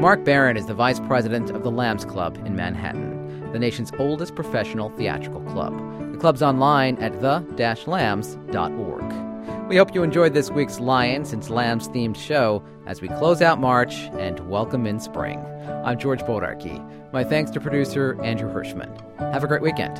Mark 0.00 0.24
Barron 0.24 0.56
is 0.56 0.66
the 0.66 0.74
vice 0.74 1.00
president 1.00 1.50
of 1.50 1.64
the 1.64 1.70
Lambs 1.72 2.04
Club 2.04 2.36
in 2.46 2.54
Manhattan. 2.54 3.50
the 3.52 3.58
nation's 3.58 3.90
oldest 3.98 4.34
professional 4.34 4.90
theatrical 4.90 5.40
club. 5.42 5.72
The 6.12 6.18
club's 6.18 6.42
online 6.42 6.96
at 6.98 7.20
the-lambs.org. 7.20 8.97
We 9.68 9.76
hope 9.76 9.94
you 9.94 10.02
enjoyed 10.02 10.32
this 10.32 10.50
week's 10.50 10.80
Lions 10.80 11.34
and 11.34 11.48
Lambs 11.50 11.88
themed 11.88 12.16
show 12.16 12.64
as 12.86 13.02
we 13.02 13.08
close 13.08 13.42
out 13.42 13.60
March 13.60 13.94
and 14.18 14.40
welcome 14.48 14.86
in 14.86 14.98
spring. 14.98 15.44
I'm 15.84 15.98
George 15.98 16.20
Bodarky. 16.20 16.82
My 17.12 17.22
thanks 17.22 17.50
to 17.50 17.60
producer 17.60 18.18
Andrew 18.22 18.50
Hirschman. 18.50 18.90
Have 19.18 19.44
a 19.44 19.46
great 19.46 19.60
weekend. 19.60 19.98